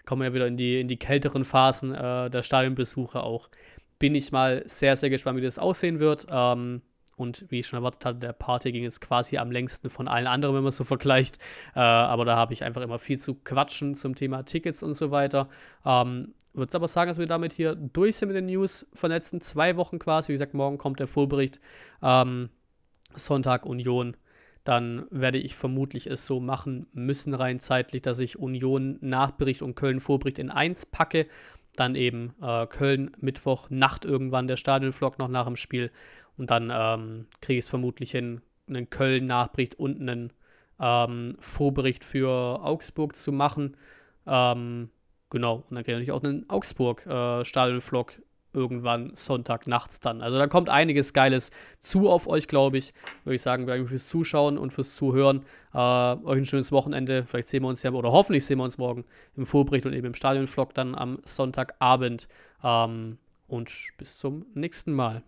kommen 0.05 0.21
wir 0.21 0.29
ja 0.29 0.33
wieder 0.33 0.47
in 0.47 0.57
die, 0.57 0.79
in 0.79 0.87
die 0.87 0.97
kälteren 0.97 1.43
Phasen 1.43 1.93
äh, 1.93 2.29
der 2.29 2.41
Stadionbesuche 2.41 3.21
auch. 3.21 3.49
Bin 3.99 4.15
ich 4.15 4.31
mal 4.31 4.63
sehr, 4.65 4.95
sehr 4.95 5.09
gespannt, 5.09 5.37
wie 5.37 5.43
das 5.43 5.59
aussehen 5.59 5.99
wird. 5.99 6.27
Ähm, 6.31 6.81
und 7.17 7.45
wie 7.49 7.59
ich 7.59 7.67
schon 7.67 7.77
erwartet 7.77 8.05
hatte, 8.05 8.19
der 8.19 8.33
Party 8.33 8.71
ging 8.71 8.83
jetzt 8.83 9.01
quasi 9.01 9.37
am 9.37 9.51
längsten 9.51 9.89
von 9.89 10.07
allen 10.07 10.27
anderen, 10.27 10.55
wenn 10.55 10.63
man 10.63 10.69
es 10.69 10.77
so 10.77 10.83
vergleicht. 10.83 11.39
Äh, 11.75 11.79
aber 11.79 12.23
da 12.25 12.35
habe 12.35 12.53
ich 12.53 12.63
einfach 12.63 12.81
immer 12.81 12.99
viel 12.99 13.19
zu 13.19 13.35
quatschen 13.35 13.95
zum 13.95 14.15
Thema 14.15 14.43
Tickets 14.43 14.83
und 14.83 14.93
so 14.93 15.11
weiter. 15.11 15.49
Ähm, 15.85 16.35
würde 16.53 16.75
aber 16.75 16.87
sagen, 16.87 17.09
dass 17.09 17.19
wir 17.19 17.27
damit 17.27 17.53
hier 17.53 17.75
durch 17.75 18.17
sind 18.17 18.29
mit 18.29 18.35
den 18.37 18.45
News 18.45 18.87
von 18.93 19.11
letzten 19.11 19.41
zwei 19.41 19.75
Wochen 19.77 19.99
quasi. 19.99 20.29
Wie 20.29 20.35
gesagt, 20.35 20.53
morgen 20.53 20.77
kommt 20.77 20.99
der 20.99 21.07
Vorbericht. 21.07 21.59
Ähm, 22.01 22.49
Sonntag 23.15 23.65
Union. 23.65 24.15
Dann 24.63 25.05
werde 25.09 25.37
ich 25.37 25.55
vermutlich 25.55 26.07
es 26.07 26.25
so 26.25 26.39
machen 26.39 26.87
müssen, 26.91 27.33
rein 27.33 27.59
zeitlich, 27.59 28.01
dass 28.01 28.19
ich 28.19 28.37
Union 28.37 28.97
Nachbericht 29.01 29.61
und 29.61 29.75
Köln 29.75 29.99
Vorbericht 29.99 30.39
in 30.39 30.51
eins 30.51 30.85
packe. 30.85 31.27
Dann 31.75 31.95
eben 31.95 32.33
äh, 32.41 32.67
Köln 32.67 33.11
Mittwoch 33.19 33.69
Nacht 33.69 34.03
irgendwann 34.03 34.47
der 34.47 34.57
Stadionvlog 34.57 35.19
noch 35.19 35.29
nach 35.29 35.45
dem 35.45 35.55
Spiel 35.55 35.91
und 36.37 36.51
dann 36.51 36.71
ähm, 36.73 37.27
kriege 37.41 37.59
ich 37.59 37.65
es 37.65 37.69
vermutlich 37.69 38.11
hin, 38.11 38.41
einen 38.67 38.89
Köln-Nachbericht 38.89 39.75
und 39.75 39.99
einen 39.99 40.33
ähm, 40.79 41.35
Vorbericht 41.39 42.03
für 42.03 42.63
Augsburg 42.63 43.15
zu 43.15 43.31
machen. 43.31 43.75
Ähm, 44.25 44.89
genau, 45.29 45.63
und 45.69 45.75
dann 45.75 45.83
kriege 45.83 46.01
ich 46.01 46.11
auch 46.11 46.23
einen 46.23 46.49
Augsburg-Stadion-Vlog 46.49 48.13
äh, 48.17 48.21
irgendwann 48.53 49.11
Sonntag 49.15 49.67
nachts 49.67 49.99
dann. 49.99 50.21
Also 50.21 50.37
da 50.37 50.47
kommt 50.47 50.69
einiges 50.69 51.13
Geiles 51.13 51.51
zu 51.79 52.09
auf 52.09 52.27
euch, 52.27 52.47
glaube 52.47 52.77
ich. 52.77 52.93
Würde 53.23 53.35
ich 53.35 53.41
sagen, 53.41 53.67
danke 53.67 53.87
fürs 53.87 54.07
Zuschauen 54.07 54.57
und 54.57 54.73
fürs 54.73 54.95
Zuhören. 54.95 55.43
Äh, 55.73 55.77
euch 55.77 56.39
ein 56.39 56.45
schönes 56.45 56.71
Wochenende. 56.71 57.25
Vielleicht 57.25 57.49
sehen 57.49 57.63
wir 57.63 57.69
uns 57.69 57.83
ja, 57.83 57.91
oder 57.91 58.11
hoffentlich 58.11 58.45
sehen 58.45 58.57
wir 58.57 58.63
uns 58.63 58.77
morgen 58.77 59.05
im 59.35 59.45
Vorbericht 59.45 59.85
und 59.85 59.93
eben 59.93 60.07
im 60.07 60.13
Stadion-Vlog 60.13 60.73
dann 60.73 60.95
am 60.95 61.19
Sonntagabend. 61.23 62.27
Ähm, 62.63 63.17
und 63.47 63.71
bis 63.97 64.17
zum 64.17 64.45
nächsten 64.55 64.91
Mal. 64.91 65.23